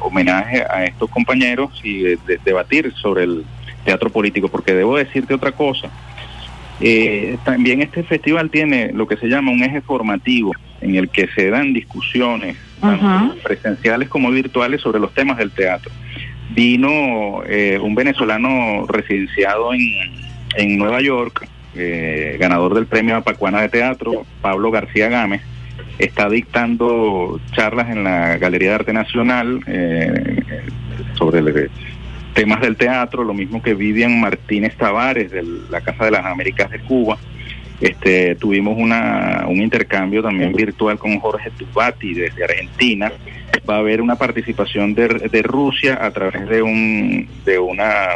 homenaje 0.00 0.64
a 0.68 0.84
estos 0.84 1.08
compañeros 1.10 1.70
y 1.84 2.16
debatir 2.44 2.92
sobre 2.94 3.24
el 3.24 3.44
teatro 3.84 4.10
político, 4.10 4.48
porque 4.48 4.74
debo 4.74 4.96
decirte 4.96 5.34
otra 5.34 5.52
cosa. 5.52 5.88
Eh, 6.80 7.38
también 7.44 7.80
este 7.80 8.02
festival 8.02 8.50
tiene 8.50 8.92
lo 8.92 9.06
que 9.06 9.16
se 9.16 9.28
llama 9.28 9.50
un 9.50 9.62
eje 9.62 9.80
formativo, 9.80 10.52
en 10.80 10.94
el 10.96 11.08
que 11.08 11.26
se 11.28 11.50
dan 11.50 11.72
discusiones, 11.72 12.56
tanto 12.80 13.36
presenciales 13.42 14.08
como 14.08 14.30
virtuales, 14.30 14.80
sobre 14.80 15.00
los 15.00 15.12
temas 15.14 15.38
del 15.38 15.50
teatro. 15.50 15.90
Vino 16.50 17.42
eh, 17.46 17.78
un 17.82 17.94
venezolano 17.94 18.86
residenciado 18.86 19.72
en, 19.72 19.80
en 20.56 20.78
Nueva 20.78 21.00
York, 21.00 21.48
eh, 21.74 22.36
ganador 22.38 22.74
del 22.74 22.86
premio 22.86 23.16
Apacuana 23.16 23.60
de 23.62 23.68
Teatro, 23.68 24.24
Pablo 24.40 24.70
García 24.70 25.08
Gámez, 25.08 25.42
está 25.98 26.28
dictando 26.28 27.40
charlas 27.52 27.90
en 27.90 28.04
la 28.04 28.36
Galería 28.36 28.70
de 28.70 28.74
Arte 28.74 28.92
Nacional 28.92 29.60
eh, 29.66 30.42
sobre 31.14 31.42
temas 32.36 32.60
del 32.60 32.76
teatro, 32.76 33.24
lo 33.24 33.32
mismo 33.32 33.62
que 33.62 33.72
Vivian 33.72 34.20
Martínez 34.20 34.76
Tavares 34.76 35.30
de 35.30 35.42
la 35.70 35.80
Casa 35.80 36.04
de 36.04 36.10
las 36.10 36.26
Américas 36.26 36.70
de 36.70 36.78
Cuba. 36.80 37.16
Este, 37.80 38.34
tuvimos 38.34 38.76
una, 38.78 39.46
un 39.48 39.56
intercambio 39.56 40.22
también 40.22 40.52
virtual 40.52 40.98
con 40.98 41.18
Jorge 41.18 41.50
Tubati 41.50 42.12
desde 42.12 42.44
Argentina. 42.44 43.10
Va 43.68 43.76
a 43.76 43.78
haber 43.78 44.02
una 44.02 44.16
participación 44.16 44.94
de, 44.94 45.08
de 45.08 45.42
Rusia 45.42 45.98
a 46.00 46.10
través 46.10 46.46
de, 46.46 46.60
un, 46.60 47.26
de 47.46 47.58
una 47.58 48.08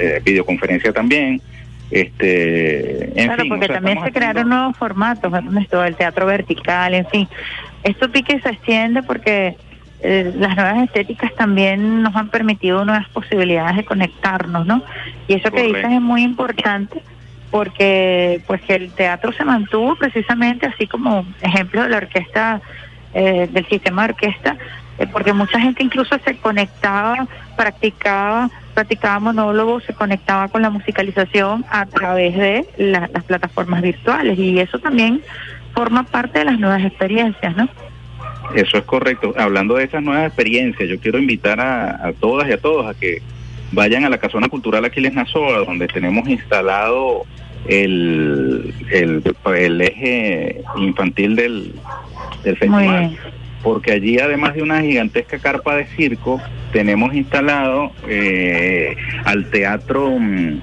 eh, 0.00 0.20
videoconferencia 0.24 0.92
también. 0.92 1.42
Este, 1.90 3.10
claro, 3.14 3.44
porque 3.50 3.68
también 3.68 4.02
se 4.02 4.12
crearon 4.12 4.48
nuevos 4.48 4.78
formatos, 4.78 5.30
todo 5.70 5.84
el 5.84 5.94
teatro 5.94 6.24
vertical, 6.24 6.94
en 6.94 7.06
fin. 7.06 7.28
Esto 7.84 8.10
pique 8.10 8.40
se 8.40 8.48
extiende 8.48 9.02
porque 9.02 9.56
eh, 10.02 10.32
las 10.36 10.56
nuevas 10.56 10.82
estéticas 10.84 11.32
también 11.34 12.02
nos 12.02 12.14
han 12.16 12.28
permitido 12.28 12.84
nuevas 12.84 13.08
posibilidades 13.10 13.76
de 13.76 13.84
conectarnos, 13.84 14.66
¿no? 14.66 14.82
Y 15.28 15.34
eso 15.34 15.50
que 15.50 15.62
dices 15.62 15.84
es 15.84 16.00
muy 16.00 16.22
importante 16.22 17.02
porque 17.50 18.42
pues 18.46 18.62
que 18.62 18.74
el 18.74 18.90
teatro 18.92 19.32
se 19.32 19.44
mantuvo 19.44 19.94
precisamente 19.96 20.66
así 20.66 20.86
como 20.86 21.24
ejemplo 21.42 21.82
de 21.82 21.90
la 21.90 21.98
orquesta, 21.98 22.60
eh, 23.14 23.48
del 23.52 23.66
sistema 23.66 24.02
de 24.02 24.14
orquesta, 24.14 24.56
eh, 24.98 25.06
porque 25.06 25.32
mucha 25.32 25.60
gente 25.60 25.82
incluso 25.82 26.16
se 26.24 26.36
conectaba, 26.38 27.26
practicaba 27.56 28.50
practicaba 28.74 29.20
monólogo, 29.20 29.80
se 29.80 29.92
conectaba 29.92 30.48
con 30.48 30.62
la 30.62 30.70
musicalización 30.70 31.64
a 31.70 31.86
través 31.86 32.36
de 32.36 32.66
las 32.78 33.24
plataformas 33.24 33.82
virtuales 33.82 34.38
y 34.38 34.58
eso 34.58 34.78
también 34.78 35.22
forma 35.74 36.04
parte 36.04 36.40
de 36.40 36.46
las 36.46 36.58
nuevas 36.58 36.82
experiencias, 36.84 37.56
¿no? 37.56 37.68
Eso 38.54 38.78
es 38.78 38.84
correcto. 38.84 39.34
Hablando 39.36 39.76
de 39.76 39.84
esas 39.84 40.02
nuevas 40.02 40.26
experiencias, 40.26 40.88
yo 40.88 40.98
quiero 40.98 41.18
invitar 41.18 41.60
a, 41.60 42.12
todas 42.20 42.48
y 42.48 42.52
a 42.52 42.58
todos 42.58 42.86
a 42.86 42.98
que 42.98 43.22
vayan 43.72 44.04
a 44.04 44.10
la 44.10 44.18
Casona 44.18 44.48
Cultural 44.48 44.84
Aquiles 44.84 45.14
Nazoa, 45.14 45.64
donde 45.64 45.88
tenemos 45.88 46.28
instalado 46.28 47.24
el, 47.66 48.74
el, 48.90 49.80
eje 49.80 50.62
infantil 50.76 51.36
del, 51.36 51.72
del 52.44 52.56
festival 52.56 53.16
porque 53.62 53.92
allí 53.92 54.18
además 54.18 54.54
de 54.54 54.62
una 54.62 54.80
gigantesca 54.80 55.38
carpa 55.38 55.76
de 55.76 55.86
circo, 55.86 56.40
tenemos 56.72 57.14
instalado 57.14 57.92
eh, 58.08 58.96
al 59.24 59.50
teatro, 59.50 60.10
mm, 60.18 60.60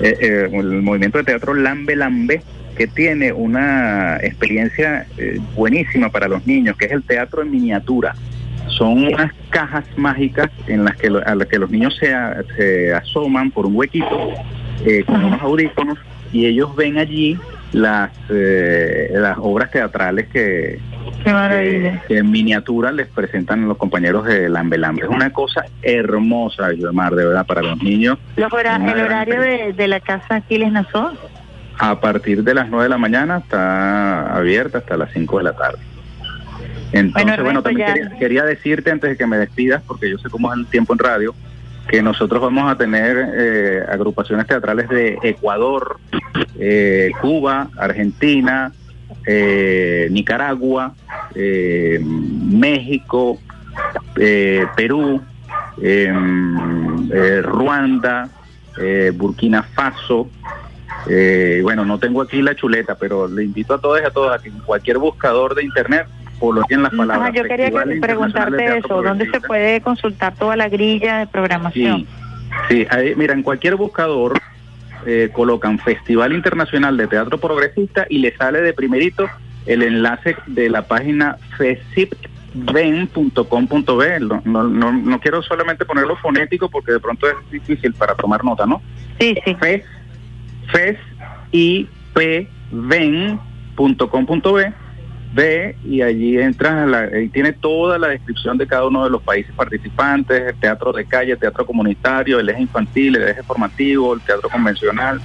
eh, 0.00 0.16
eh, 0.20 0.48
el 0.52 0.82
movimiento 0.82 1.18
de 1.18 1.24
teatro 1.24 1.54
Lambe 1.54 1.96
Lambe, 1.96 2.42
que 2.76 2.86
tiene 2.86 3.32
una 3.32 4.16
experiencia 4.16 5.06
buenísima 5.54 6.08
para 6.10 6.28
los 6.28 6.46
niños, 6.46 6.76
que 6.76 6.86
es 6.86 6.92
el 6.92 7.02
teatro 7.02 7.42
en 7.42 7.50
miniatura. 7.50 8.14
Son 8.68 9.04
unas 9.04 9.32
cajas 9.50 9.84
mágicas 9.96 10.50
en 10.66 10.84
las 10.84 10.96
que, 10.96 11.08
a 11.08 11.34
las 11.34 11.46
que 11.48 11.58
los 11.58 11.70
niños 11.70 11.96
se, 11.98 12.14
se 12.56 12.94
asoman 12.94 13.50
por 13.50 13.66
un 13.66 13.76
huequito 13.76 14.32
con 15.06 15.24
unos 15.24 15.42
audífonos 15.42 15.98
y 16.32 16.46
ellos 16.46 16.74
ven 16.74 16.98
allí 16.98 17.38
las, 17.72 18.10
las 18.28 19.38
obras 19.38 19.70
teatrales 19.70 20.28
que, 20.28 20.78
en 21.24 22.30
miniatura 22.30 22.92
les 22.92 23.08
presentan 23.08 23.68
los 23.68 23.76
compañeros 23.76 24.24
de 24.26 24.48
Lambe 24.48 24.78
Lambe. 24.78 25.02
Es 25.02 25.08
una 25.08 25.30
cosa 25.30 25.64
hermosa, 25.82 26.68
Mar, 26.92 27.14
de 27.14 27.26
verdad, 27.26 27.46
para 27.46 27.62
los 27.62 27.82
niños. 27.82 28.18
¿El 28.36 28.44
horario 28.44 29.40
de, 29.40 29.88
la 29.88 30.00
casa 30.00 30.36
Aquiles 30.36 30.72
Nazó? 30.72 31.12
A 31.84 31.98
partir 31.98 32.44
de 32.44 32.54
las 32.54 32.68
9 32.68 32.84
de 32.84 32.88
la 32.88 32.96
mañana 32.96 33.38
está 33.38 34.36
abierta 34.36 34.78
hasta 34.78 34.96
las 34.96 35.12
5 35.12 35.38
de 35.38 35.42
la 35.42 35.52
tarde. 35.52 35.80
Entonces, 36.92 37.42
bueno, 37.42 37.60
también 37.60 38.12
quería, 38.20 38.44
decirte 38.44 38.92
antes 38.92 39.10
de 39.10 39.16
que 39.16 39.26
me 39.26 39.36
despidas, 39.36 39.82
porque 39.82 40.08
yo 40.08 40.16
sé 40.18 40.30
cómo 40.30 40.52
es 40.52 40.60
el 40.60 40.66
tiempo 40.66 40.92
en 40.92 41.00
radio, 41.00 41.34
que 41.88 42.00
nosotros 42.00 42.40
vamos 42.40 42.70
a 42.70 42.76
tener 42.76 43.32
eh, 43.34 43.84
agrupaciones 43.90 44.46
teatrales 44.46 44.88
de 44.90 45.18
Ecuador, 45.24 45.98
eh, 46.56 47.10
Cuba, 47.20 47.68
Argentina, 47.76 48.70
eh, 49.26 50.06
Nicaragua, 50.12 50.94
eh, 51.34 51.98
México, 52.00 53.40
Perú, 54.76 55.20
em, 55.82 57.10
Ruanda, 57.42 58.28
Burkina 59.14 59.64
Faso. 59.64 60.30
Bueno, 61.62 61.84
no 61.84 61.98
tengo 61.98 62.22
aquí 62.22 62.42
la 62.42 62.54
chuleta, 62.54 62.94
pero 62.94 63.28
le 63.28 63.44
invito 63.44 63.74
a 63.74 63.80
todos 63.80 64.00
y 64.00 64.04
a 64.04 64.10
todas 64.10 64.38
a 64.38 64.42
que 64.42 64.48
en 64.48 64.58
cualquier 64.60 64.98
buscador 64.98 65.54
de 65.54 65.64
internet 65.64 66.06
coloquen 66.38 66.82
las 66.82 66.92
palabras. 66.92 67.32
yo 67.34 67.44
quería 67.44 67.70
preguntarte 68.00 68.78
eso, 68.78 69.02
¿dónde 69.02 69.30
se 69.30 69.40
puede 69.40 69.80
consultar 69.80 70.34
toda 70.34 70.56
la 70.56 70.68
grilla 70.68 71.18
de 71.18 71.26
programación? 71.26 72.06
Sí, 72.68 72.86
mira, 73.16 73.34
en 73.34 73.42
cualquier 73.42 73.76
buscador 73.76 74.38
eh, 75.06 75.30
colocan 75.32 75.78
Festival 75.78 76.32
Internacional 76.32 76.96
de 76.96 77.08
Teatro 77.08 77.38
Progresista 77.38 78.06
y 78.08 78.18
le 78.18 78.36
sale 78.36 78.60
de 78.60 78.72
primerito 78.72 79.28
el 79.66 79.82
enlace 79.82 80.36
de 80.46 80.68
la 80.68 80.86
página 80.86 81.38
fesipven.com.b. 81.56 84.20
No, 84.20 84.42
no, 84.44 84.92
no, 84.92 85.20
quiero 85.20 85.42
solamente 85.42 85.84
ponerlo 85.84 86.16
fonético 86.16 86.68
porque 86.68 86.92
de 86.92 87.00
pronto 87.00 87.28
es 87.28 87.34
difícil 87.50 87.94
para 87.94 88.14
tomar 88.14 88.44
nota, 88.44 88.66
¿no? 88.66 88.80
Sí, 89.18 89.34
sí. 89.44 89.56
Fes 90.70 90.98
y 91.50 91.88
ve 95.34 95.76
y 95.84 96.02
allí 96.02 96.38
entras, 96.38 97.10
y 97.20 97.28
tiene 97.28 97.52
toda 97.52 97.98
la 97.98 98.08
descripción 98.08 98.58
de 98.58 98.66
cada 98.66 98.86
uno 98.86 99.04
de 99.04 99.10
los 99.10 99.22
países 99.22 99.52
participantes, 99.54 100.48
el 100.48 100.54
teatro 100.56 100.92
de 100.92 101.06
calle, 101.06 101.32
el 101.32 101.38
teatro 101.38 101.64
comunitario, 101.64 102.38
el 102.38 102.48
eje 102.48 102.62
infantil, 102.62 103.16
el 103.16 103.28
eje 103.28 103.42
formativo, 103.42 104.14
el 104.14 104.20
teatro 104.20 104.48
convencional, 104.50 105.20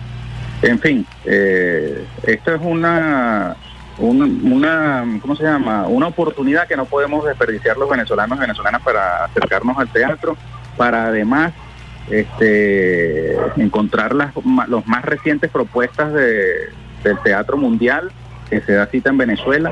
en 0.62 0.80
fin, 0.80 1.06
eh, 1.26 2.06
esto 2.24 2.56
es 2.56 2.62
una, 2.64 3.56
una, 4.00 5.06
¿cómo 5.22 5.36
se 5.36 5.44
llama? 5.44 5.88
Una 5.88 6.08
oportunidad 6.08 6.68
que 6.68 6.76
no 6.76 6.86
podemos 6.86 7.26
desperdiciar 7.26 7.78
los 7.78 7.90
venezolanos 7.90 8.38
y 8.38 8.42
venezolanas 8.42 8.82
para 8.82 9.26
acercarnos 9.26 9.78
al 9.78 9.88
teatro, 9.90 10.36
para 10.76 11.08
además 11.08 11.54
este, 12.10 13.36
encontrar 13.58 14.16
las 14.16 14.34
los 14.68 14.88
más 14.88 15.04
recientes 15.04 15.52
propuestas 15.52 16.14
de, 16.14 16.70
del 17.04 17.20
teatro 17.24 17.58
mundial 17.58 18.12
que 18.50 18.62
se 18.62 18.74
da 18.74 18.88
cita 18.88 19.10
en 19.10 19.18
Venezuela. 19.18 19.72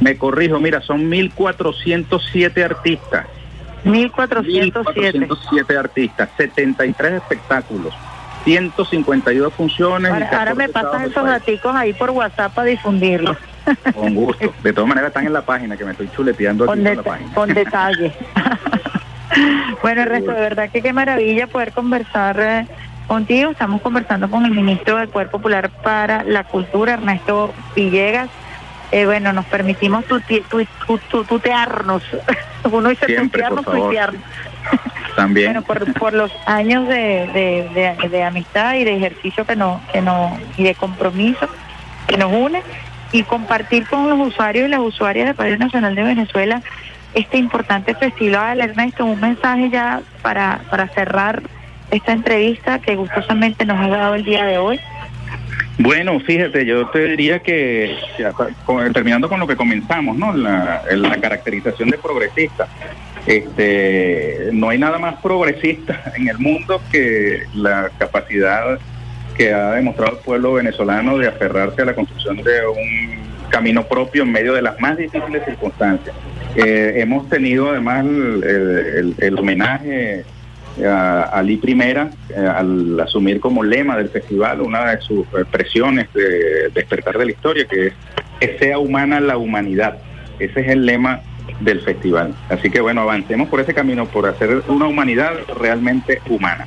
Me 0.00 0.16
corrijo, 0.16 0.60
mira, 0.60 0.80
son 0.82 1.10
1.407 1.10 2.64
artistas. 2.64 3.26
1.407 3.84 5.76
artistas, 5.78 6.28
73 6.36 7.12
espectáculos, 7.14 7.94
152 8.44 9.54
funciones. 9.54 10.10
Ahora, 10.10 10.54
me 10.54 10.68
pasan 10.68 11.04
esos 11.04 11.24
datos 11.24 11.60
ahí 11.74 11.92
por 11.92 12.10
WhatsApp 12.10 12.52
para 12.52 12.68
difundirlos. 12.68 13.36
Con 13.94 14.14
gusto. 14.14 14.52
De 14.62 14.72
todas 14.72 14.88
maneras 14.88 15.08
están 15.08 15.26
en 15.26 15.32
la 15.32 15.42
página, 15.42 15.76
que 15.76 15.84
me 15.84 15.92
estoy 15.92 16.08
chuleteando 16.10 16.66
con, 16.66 16.82
la 16.82 17.00
página. 17.02 17.34
con 17.34 17.54
detalle. 17.54 18.12
bueno, 19.82 20.02
el 20.02 20.08
resto, 20.08 20.32
de 20.32 20.40
verdad 20.40 20.70
que 20.70 20.82
qué 20.82 20.92
maravilla 20.92 21.46
poder 21.46 21.72
conversar 21.72 22.40
eh, 22.40 22.66
contigo. 23.06 23.50
Estamos 23.50 23.82
conversando 23.82 24.30
con 24.30 24.44
el 24.44 24.52
ministro 24.52 24.96
del 24.96 25.08
Poder 25.08 25.30
Popular 25.30 25.70
para 25.82 26.22
la 26.24 26.44
Cultura, 26.44 26.94
Ernesto 26.94 27.54
Villegas. 27.74 28.28
eh, 28.92 29.04
bueno, 29.06 29.32
nos 29.32 29.46
permitimos 29.46 30.04
tutearnos. 31.28 32.02
Uno 32.70 32.88
dice 32.88 33.06
tutearnos, 33.06 33.64
tutearnos. 33.64 34.22
También. 35.14 35.46
bueno, 35.46 35.62
por, 35.62 35.92
por 35.94 36.12
los 36.12 36.30
años 36.44 36.86
de, 36.88 37.70
de, 37.72 38.08
de, 38.08 38.22
amistad 38.22 38.74
y 38.74 38.84
de 38.84 38.96
ejercicio 38.96 39.46
que 39.46 39.56
no, 39.56 39.80
que 39.92 40.02
no, 40.02 40.38
y 40.58 40.64
de 40.64 40.74
compromiso 40.74 41.48
que 42.06 42.18
nos 42.18 42.32
une 42.32 42.62
y 43.12 43.22
compartir 43.22 43.86
con 43.86 44.10
los 44.10 44.28
usuarios 44.28 44.66
y 44.66 44.70
las 44.70 44.80
usuarias 44.80 45.26
del 45.26 45.34
Padre 45.34 45.56
Nacional 45.56 45.94
de 45.94 46.02
Venezuela 46.02 46.60
este 47.16 47.38
importante 47.38 47.94
festival, 47.94 48.60
Ernesto, 48.60 49.06
un 49.06 49.18
mensaje 49.18 49.70
ya 49.70 50.02
para, 50.22 50.60
para 50.70 50.86
cerrar 50.88 51.42
esta 51.90 52.12
entrevista 52.12 52.78
que 52.78 52.94
gustosamente 52.94 53.64
nos 53.64 53.80
ha 53.80 53.88
dado 53.88 54.14
el 54.14 54.24
día 54.24 54.44
de 54.44 54.58
hoy. 54.58 54.78
Bueno, 55.78 56.20
fíjate, 56.20 56.66
yo 56.66 56.86
te 56.88 57.04
diría 57.06 57.38
que, 57.40 57.96
terminando 58.92 59.30
con 59.30 59.40
lo 59.40 59.46
que 59.46 59.56
comenzamos, 59.56 60.16
¿no? 60.16 60.34
La, 60.34 60.82
la 60.90 61.16
caracterización 61.16 61.88
de 61.88 61.98
progresista. 61.98 62.68
Este, 63.26 64.50
no 64.52 64.68
hay 64.68 64.78
nada 64.78 64.98
más 64.98 65.16
progresista 65.16 66.12
en 66.16 66.28
el 66.28 66.38
mundo 66.38 66.82
que 66.92 67.44
la 67.54 67.90
capacidad 67.98 68.78
que 69.36 69.52
ha 69.52 69.72
demostrado 69.72 70.12
el 70.12 70.18
pueblo 70.18 70.52
venezolano 70.54 71.18
de 71.18 71.28
aferrarse 71.28 71.82
a 71.82 71.86
la 71.86 71.94
construcción 71.94 72.36
de 72.36 72.66
un 72.66 73.26
camino 73.48 73.84
propio 73.84 74.22
en 74.22 74.32
medio 74.32 74.52
de 74.52 74.62
las 74.62 74.78
más 74.80 74.96
difíciles 74.96 75.44
circunstancias. 75.44 76.14
Eh, 76.56 77.00
hemos 77.02 77.28
tenido 77.28 77.70
además 77.70 78.06
el, 78.06 79.36
homenaje 79.38 80.24
a 80.84 81.22
Ali 81.24 81.58
Primera 81.58 82.10
eh, 82.30 82.38
al 82.38 82.98
asumir 82.98 83.40
como 83.40 83.62
lema 83.62 83.96
del 83.96 84.08
festival 84.08 84.62
una 84.62 84.90
de 84.90 85.00
sus 85.02 85.26
expresiones 85.38 86.10
de 86.14 86.70
despertar 86.74 87.18
de 87.18 87.26
la 87.26 87.30
historia, 87.30 87.66
que 87.66 87.88
es 87.88 87.94
que 88.40 88.58
sea 88.58 88.78
humana 88.78 89.20
la 89.20 89.36
humanidad. 89.36 89.98
Ese 90.38 90.60
es 90.60 90.68
el 90.68 90.86
lema 90.86 91.20
del 91.60 91.80
festival. 91.82 92.34
Así 92.48 92.70
que 92.70 92.80
bueno, 92.80 93.02
avancemos 93.02 93.48
por 93.48 93.60
ese 93.60 93.74
camino, 93.74 94.06
por 94.06 94.26
hacer 94.26 94.62
una 94.68 94.86
humanidad 94.86 95.32
realmente 95.58 96.20
humana. 96.28 96.66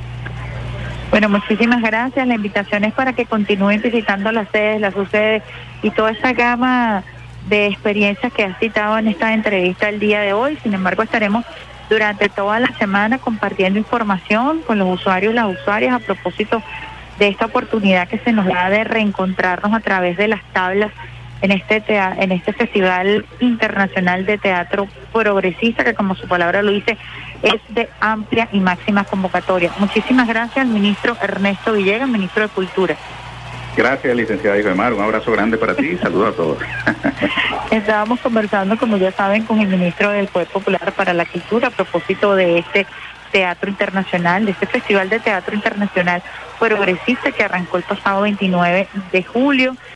Bueno, 1.12 1.30
muchísimas 1.30 1.82
gracias. 1.82 2.28
La 2.28 2.36
invitación 2.36 2.84
es 2.84 2.94
para 2.94 3.14
que 3.14 3.26
continúen 3.26 3.82
visitando 3.82 4.32
las 4.32 4.50
sedes, 4.50 4.82
las 4.82 4.94
sucedes 4.94 5.42
y 5.82 5.90
toda 5.90 6.12
esa 6.12 6.34
gama 6.34 7.04
de 7.48 7.68
experiencias 7.68 8.32
que 8.34 8.44
has 8.44 8.58
citado 8.60 8.98
en 8.98 9.08
esta 9.08 9.34
entrevista 9.34 9.90
el 9.90 10.00
día 10.00 10.22
de 10.22 10.34
hoy. 10.34 10.58
Sin 10.62 10.74
embargo, 10.74 11.04
estaremos 11.04 11.46
durante 11.90 12.30
toda 12.30 12.60
la 12.60 12.74
semana 12.78 13.18
compartiendo 13.18 13.80
información 13.80 14.62
con 14.62 14.78
los 14.78 15.00
usuarios 15.00 15.34
y 15.34 15.36
las 15.36 15.48
usuarias 15.48 15.94
a 15.94 16.00
propósito 16.00 16.62
de 17.18 17.28
esta 17.28 17.46
oportunidad 17.46 18.08
que 18.08 18.20
se 18.20 18.32
nos 18.32 18.46
da 18.46 18.70
de 18.70 18.84
reencontrarnos 18.84 19.74
a 19.74 19.80
través 19.80 20.18
de 20.18 20.28
las 20.28 20.42
tablas 20.54 20.92
en 21.42 21.52
este 21.52 21.84
en 21.88 22.32
este 22.32 22.54
festival 22.54 23.26
internacional 23.40 24.26
de 24.26 24.38
teatro 24.38 24.88
progresista 25.14 25.84
que 25.84 25.94
como 25.94 26.16
su 26.16 26.28
palabra 26.28 26.62
lo 26.62 26.72
dice 26.72 26.98
es 27.42 27.62
de 27.70 27.90
amplia 28.02 28.50
y 28.52 28.60
máxima 28.60 29.06
convocatoria. 29.06 29.72
Muchísimas 29.80 30.28
gracias 30.28 30.66
al 30.66 30.72
ministro 30.72 31.16
Ernesto 31.22 31.74
Villegas, 31.74 32.10
ministro 32.10 32.44
de 32.44 32.50
Cultura. 32.50 32.98
Gracias, 33.76 34.16
licenciada 34.16 34.76
Mar. 34.76 34.94
Un 34.94 35.02
abrazo 35.02 35.32
grande 35.32 35.58
para 35.58 35.76
ti 35.76 35.92
y 35.92 35.98
saludos 35.98 36.34
a 36.34 36.36
todos. 36.36 36.58
Estábamos 37.72 38.20
conversando, 38.20 38.78
como 38.78 38.98
ya 38.98 39.12
saben, 39.12 39.44
con 39.44 39.60
el 39.60 39.68
ministro 39.68 40.10
del 40.10 40.28
Poder 40.28 40.48
Popular 40.48 40.92
para 40.94 41.14
la 41.14 41.26
Cultura 41.26 41.68
a 41.68 41.72
propósito 41.72 42.36
de 42.36 42.60
este 42.60 42.86
teatro 43.32 43.70
internacional, 43.70 44.46
de 44.46 44.52
este 44.52 44.66
festival 44.66 45.10
de 45.10 45.20
teatro 45.20 45.56
internacional 45.56 46.24
progresista 46.60 47.32
que 47.32 47.44
arrancó 47.44 47.78
el 47.78 47.84
pasado 47.84 48.24
29 48.24 48.88
de 49.12 49.24
julio. 49.24 49.76